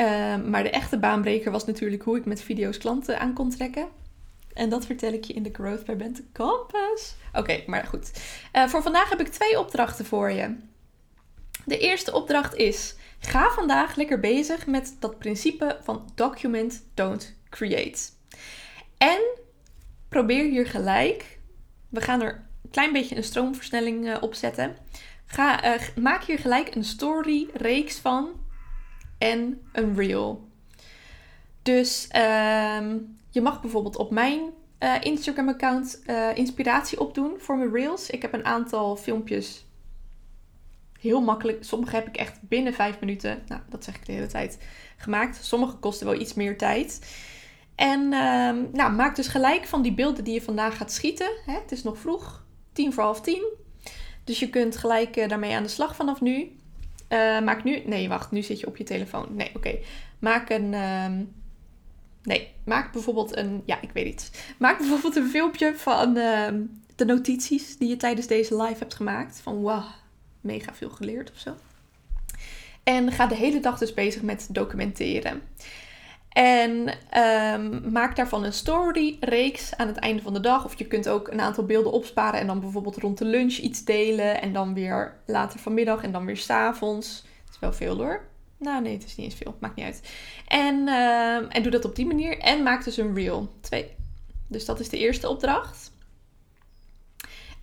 Um, 0.00 0.50
maar 0.50 0.62
de 0.62 0.70
echte 0.70 0.98
baanbreker 0.98 1.50
was 1.50 1.64
natuurlijk 1.64 2.02
hoe 2.02 2.16
ik 2.16 2.24
met 2.24 2.42
video's 2.42 2.78
klanten 2.78 3.20
aan 3.20 3.32
kon 3.32 3.50
trekken. 3.50 3.88
En 4.52 4.68
dat 4.68 4.86
vertel 4.86 5.12
ik 5.12 5.24
je 5.24 5.32
in 5.32 5.42
de 5.42 5.50
Growth 5.52 5.84
by 5.84 5.94
Bente 5.94 6.24
Campus. 6.32 7.14
Oké, 7.32 7.62
maar 7.66 7.84
goed. 7.84 8.10
Uh, 8.52 8.66
voor 8.66 8.82
vandaag 8.82 9.10
heb 9.10 9.20
ik 9.20 9.28
twee 9.28 9.58
opdrachten 9.58 10.04
voor 10.04 10.30
je. 10.30 10.56
De 11.64 11.78
eerste 11.78 12.12
opdracht 12.12 12.54
is: 12.54 12.94
ga 13.18 13.50
vandaag 13.50 13.96
lekker 13.96 14.20
bezig 14.20 14.66
met 14.66 14.96
dat 15.00 15.18
principe 15.18 15.78
van 15.82 16.10
document, 16.14 16.82
don't 16.94 17.34
create. 17.50 18.08
En 18.98 19.20
probeer 20.08 20.44
hier 20.44 20.66
gelijk. 20.66 21.38
We 21.88 22.00
gaan 22.00 22.22
er 22.22 22.44
een 22.62 22.70
klein 22.70 22.92
beetje 22.92 23.16
een 23.16 23.24
stroomversnelling 23.24 24.06
uh, 24.06 24.16
op 24.20 24.34
zetten. 24.34 24.76
Ga, 25.26 25.74
uh, 25.74 25.80
maak 25.96 26.24
hier 26.24 26.38
gelijk 26.38 26.74
een 26.74 26.84
story 26.84 27.48
reeks 27.54 27.98
van 27.98 28.28
en 29.18 29.60
een 29.72 29.96
reel. 29.96 30.48
Dus 31.62 32.08
uh, 32.16 32.90
je 33.30 33.40
mag 33.40 33.60
bijvoorbeeld 33.60 33.96
op 33.96 34.10
mijn 34.10 34.40
uh, 34.80 34.94
Instagram-account 35.00 36.02
uh, 36.06 36.36
inspiratie 36.36 37.00
opdoen 37.00 37.34
voor 37.38 37.56
mijn 37.56 37.72
reels. 37.72 38.10
Ik 38.10 38.22
heb 38.22 38.32
een 38.32 38.44
aantal 38.44 38.96
filmpjes 38.96 39.66
heel 41.00 41.20
makkelijk. 41.20 41.64
Sommige 41.64 41.94
heb 41.94 42.06
ik 42.06 42.16
echt 42.16 42.38
binnen 42.40 42.74
vijf 42.74 43.00
minuten, 43.00 43.42
nou 43.46 43.60
dat 43.68 43.84
zeg 43.84 43.94
ik 43.94 44.06
de 44.06 44.12
hele 44.12 44.26
tijd, 44.26 44.58
gemaakt. 44.96 45.44
Sommige 45.44 45.76
kosten 45.76 46.06
wel 46.06 46.20
iets 46.20 46.34
meer 46.34 46.58
tijd. 46.58 47.16
En 47.74 48.00
uh, 48.00 48.52
nou, 48.72 48.92
maak 48.92 49.16
dus 49.16 49.28
gelijk 49.28 49.66
van 49.66 49.82
die 49.82 49.94
beelden 49.94 50.24
die 50.24 50.34
je 50.34 50.42
vandaag 50.42 50.76
gaat 50.76 50.92
schieten. 50.92 51.30
Hè? 51.46 51.52
Het 51.52 51.72
is 51.72 51.82
nog 51.82 51.98
vroeg, 51.98 52.44
tien 52.72 52.92
voor 52.92 53.02
half 53.02 53.20
tien. 53.20 53.44
Dus 54.24 54.38
je 54.38 54.50
kunt 54.50 54.76
gelijk 54.76 55.16
uh, 55.16 55.28
daarmee 55.28 55.54
aan 55.54 55.62
de 55.62 55.68
slag 55.68 55.96
vanaf 55.96 56.20
nu. 56.20 56.56
Uh, 57.08 57.40
maak 57.40 57.64
nu. 57.64 57.82
Nee, 57.84 58.08
wacht, 58.08 58.30
nu 58.30 58.42
zit 58.42 58.60
je 58.60 58.66
op 58.66 58.76
je 58.76 58.84
telefoon. 58.84 59.26
Nee, 59.30 59.50
oké. 59.54 59.78
Maak 60.18 60.50
een. 60.50 60.72
Uh, 60.72 61.06
nee, 62.22 62.52
maak 62.64 62.92
bijvoorbeeld 62.92 63.36
een. 63.36 63.62
Ja, 63.64 63.80
ik 63.80 63.90
weet 63.92 64.04
niet. 64.04 64.54
Maak 64.58 64.78
bijvoorbeeld 64.78 65.16
een 65.16 65.28
filmpje 65.28 65.74
van 65.76 66.16
uh, 66.16 66.48
de 66.96 67.04
notities 67.04 67.78
die 67.78 67.88
je 67.88 67.96
tijdens 67.96 68.26
deze 68.26 68.62
live 68.62 68.78
hebt 68.78 68.94
gemaakt. 68.94 69.40
Van 69.40 69.56
wow, 69.56 69.84
mega 70.40 70.74
veel 70.74 70.90
geleerd 70.90 71.30
of 71.30 71.38
zo. 71.38 71.56
En 72.82 73.12
ga 73.12 73.26
de 73.26 73.34
hele 73.34 73.60
dag 73.60 73.78
dus 73.78 73.94
bezig 73.94 74.22
met 74.22 74.46
documenteren. 74.50 75.42
En 76.36 76.88
um, 77.22 77.92
maak 77.92 78.16
daarvan 78.16 78.44
een 78.44 78.52
story-reeks 78.52 79.76
aan 79.76 79.86
het 79.86 79.96
einde 79.96 80.22
van 80.22 80.34
de 80.34 80.40
dag. 80.40 80.64
Of 80.64 80.78
je 80.78 80.86
kunt 80.86 81.08
ook 81.08 81.28
een 81.28 81.40
aantal 81.40 81.64
beelden 81.64 81.92
opsparen 81.92 82.40
en 82.40 82.46
dan 82.46 82.60
bijvoorbeeld 82.60 82.96
rond 82.96 83.18
de 83.18 83.24
lunch 83.24 83.52
iets 83.56 83.84
delen. 83.84 84.40
En 84.40 84.52
dan 84.52 84.74
weer 84.74 85.16
later 85.26 85.60
vanmiddag 85.60 86.02
en 86.02 86.12
dan 86.12 86.26
weer 86.26 86.36
s'avonds. 86.36 87.24
Het 87.44 87.54
is 87.54 87.58
wel 87.60 87.72
veel 87.72 87.96
hoor. 87.96 88.28
Nou 88.58 88.82
nee, 88.82 88.92
het 88.92 89.04
is 89.04 89.16
niet 89.16 89.26
eens 89.26 89.40
veel. 89.42 89.56
Maakt 89.60 89.76
niet 89.76 89.84
uit. 89.84 90.12
En, 90.48 90.86
uh, 90.86 91.56
en 91.56 91.62
doe 91.62 91.70
dat 91.70 91.84
op 91.84 91.96
die 91.96 92.06
manier. 92.06 92.38
En 92.38 92.62
maak 92.62 92.84
dus 92.84 92.96
een 92.96 93.14
reel. 93.14 93.52
Twee. 93.60 93.94
Dus 94.48 94.64
dat 94.64 94.80
is 94.80 94.88
de 94.88 94.98
eerste 94.98 95.28
opdracht. 95.28 95.92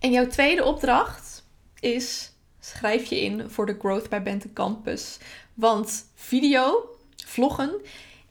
En 0.00 0.10
jouw 0.10 0.26
tweede 0.26 0.64
opdracht 0.64 1.44
is... 1.80 2.32
Schrijf 2.60 3.04
je 3.04 3.20
in 3.20 3.50
voor 3.50 3.66
de 3.66 3.76
Growth 3.78 4.08
by 4.08 4.20
Bente 4.20 4.52
Campus. 4.52 5.18
Want 5.54 6.06
video, 6.14 6.88
vloggen 7.16 7.80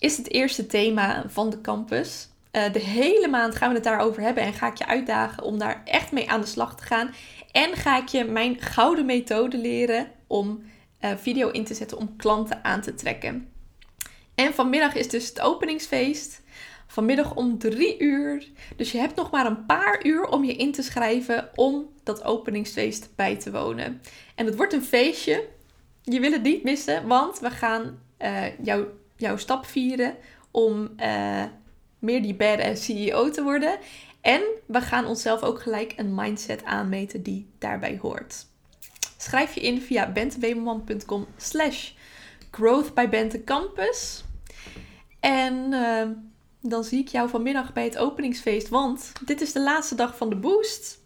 is 0.03 0.17
het 0.17 0.31
eerste 0.31 0.65
thema 0.65 1.23
van 1.27 1.49
de 1.49 1.61
campus. 1.61 2.27
Uh, 2.51 2.73
de 2.73 2.79
hele 2.79 3.27
maand 3.27 3.55
gaan 3.55 3.69
we 3.69 3.75
het 3.75 3.83
daarover 3.83 4.21
hebben 4.21 4.43
en 4.43 4.53
ga 4.53 4.67
ik 4.67 4.77
je 4.77 4.85
uitdagen 4.85 5.43
om 5.43 5.57
daar 5.57 5.81
echt 5.85 6.11
mee 6.11 6.29
aan 6.29 6.41
de 6.41 6.47
slag 6.47 6.75
te 6.75 6.83
gaan. 6.83 7.13
En 7.51 7.75
ga 7.75 7.97
ik 7.97 8.07
je 8.07 8.23
mijn 8.23 8.61
gouden 8.61 9.05
methode 9.05 9.57
leren 9.57 10.07
om 10.27 10.63
uh, 11.01 11.11
video 11.17 11.49
in 11.49 11.63
te 11.63 11.73
zetten 11.73 11.97
om 11.97 12.15
klanten 12.15 12.63
aan 12.63 12.81
te 12.81 12.93
trekken. 12.93 13.47
En 14.35 14.53
vanmiddag 14.53 14.95
is 14.95 15.09
dus 15.09 15.27
het 15.27 15.41
openingsfeest. 15.41 16.41
Vanmiddag 16.87 17.35
om 17.35 17.57
drie 17.57 17.99
uur. 17.99 18.47
Dus 18.75 18.91
je 18.91 18.97
hebt 18.97 19.15
nog 19.15 19.31
maar 19.31 19.45
een 19.45 19.65
paar 19.65 20.05
uur 20.05 20.25
om 20.25 20.43
je 20.43 20.55
in 20.55 20.71
te 20.71 20.83
schrijven 20.83 21.49
om 21.55 21.89
dat 22.03 22.23
openingsfeest 22.23 23.09
bij 23.15 23.35
te 23.35 23.51
wonen. 23.51 24.01
En 24.35 24.45
het 24.45 24.55
wordt 24.55 24.73
een 24.73 24.83
feestje. 24.83 25.47
Je 26.01 26.19
wil 26.19 26.31
het 26.31 26.43
niet 26.43 26.63
missen, 26.63 27.07
want 27.07 27.39
we 27.39 27.49
gaan 27.49 27.99
uh, 28.19 28.59
jou 28.59 28.85
jouw 29.23 29.37
stap 29.37 29.65
vieren 29.65 30.15
om 30.51 30.89
uh, 30.97 31.43
meer 31.99 32.21
die 32.21 32.35
badass 32.35 32.85
CEO 32.85 33.29
te 33.29 33.43
worden. 33.43 33.77
En 34.21 34.41
we 34.65 34.81
gaan 34.81 35.05
onszelf 35.05 35.41
ook 35.41 35.61
gelijk 35.61 35.93
een 35.95 36.15
mindset 36.15 36.63
aanmeten 36.63 37.23
die 37.23 37.49
daarbij 37.59 37.99
hoort. 38.01 38.45
Schrijf 39.17 39.53
je 39.53 39.61
in 39.61 39.81
via 39.81 40.11
bentewemelman.com 40.11 41.27
slash 41.37 41.91
growth 42.51 42.93
by 42.93 43.09
Bente 43.09 43.43
Campus. 43.43 44.23
En 45.19 45.71
uh, 45.71 46.07
dan 46.61 46.83
zie 46.83 46.99
ik 46.99 47.07
jou 47.07 47.29
vanmiddag 47.29 47.73
bij 47.73 47.83
het 47.83 47.97
openingsfeest, 47.97 48.69
want 48.69 49.11
dit 49.25 49.41
is 49.41 49.51
de 49.51 49.61
laatste 49.61 49.95
dag 49.95 50.17
van 50.17 50.29
de 50.29 50.35
boost. 50.35 51.02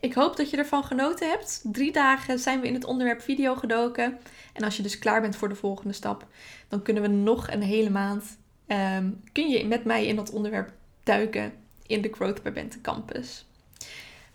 Ik 0.00 0.14
hoop 0.14 0.36
dat 0.36 0.50
je 0.50 0.56
ervan 0.56 0.84
genoten 0.84 1.28
hebt. 1.28 1.60
Drie 1.64 1.92
dagen 1.92 2.38
zijn 2.38 2.60
we 2.60 2.66
in 2.66 2.74
het 2.74 2.84
onderwerp 2.84 3.20
video 3.20 3.54
gedoken. 3.54 4.18
En 4.52 4.64
als 4.64 4.76
je 4.76 4.82
dus 4.82 4.98
klaar 4.98 5.20
bent 5.20 5.36
voor 5.36 5.48
de 5.48 5.54
volgende 5.54 5.92
stap, 5.92 6.26
dan 6.68 6.82
kunnen 6.82 7.02
we 7.02 7.08
nog 7.08 7.50
een 7.50 7.62
hele 7.62 7.90
maand. 7.90 8.38
Um, 8.66 9.22
kun 9.32 9.48
je 9.48 9.66
met 9.66 9.84
mij 9.84 10.06
in 10.06 10.16
dat 10.16 10.30
onderwerp 10.30 10.72
duiken 11.02 11.52
in 11.86 12.02
de 12.02 12.12
Growth 12.12 12.42
by 12.42 12.68
Campus. 12.82 13.46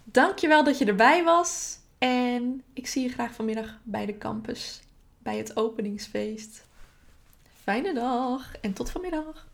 Dankjewel 0.03 0.63
dat 0.63 0.77
je 0.77 0.85
erbij 0.85 1.23
was. 1.23 1.77
En 1.97 2.63
ik 2.73 2.87
zie 2.87 3.03
je 3.03 3.09
graag 3.09 3.33
vanmiddag 3.33 3.79
bij 3.83 4.05
de 4.05 4.17
campus. 4.17 4.81
Bij 5.17 5.37
het 5.37 5.57
openingsfeest. 5.57 6.65
Fijne 7.63 7.93
dag 7.93 8.55
en 8.61 8.73
tot 8.73 8.91
vanmiddag. 8.91 9.47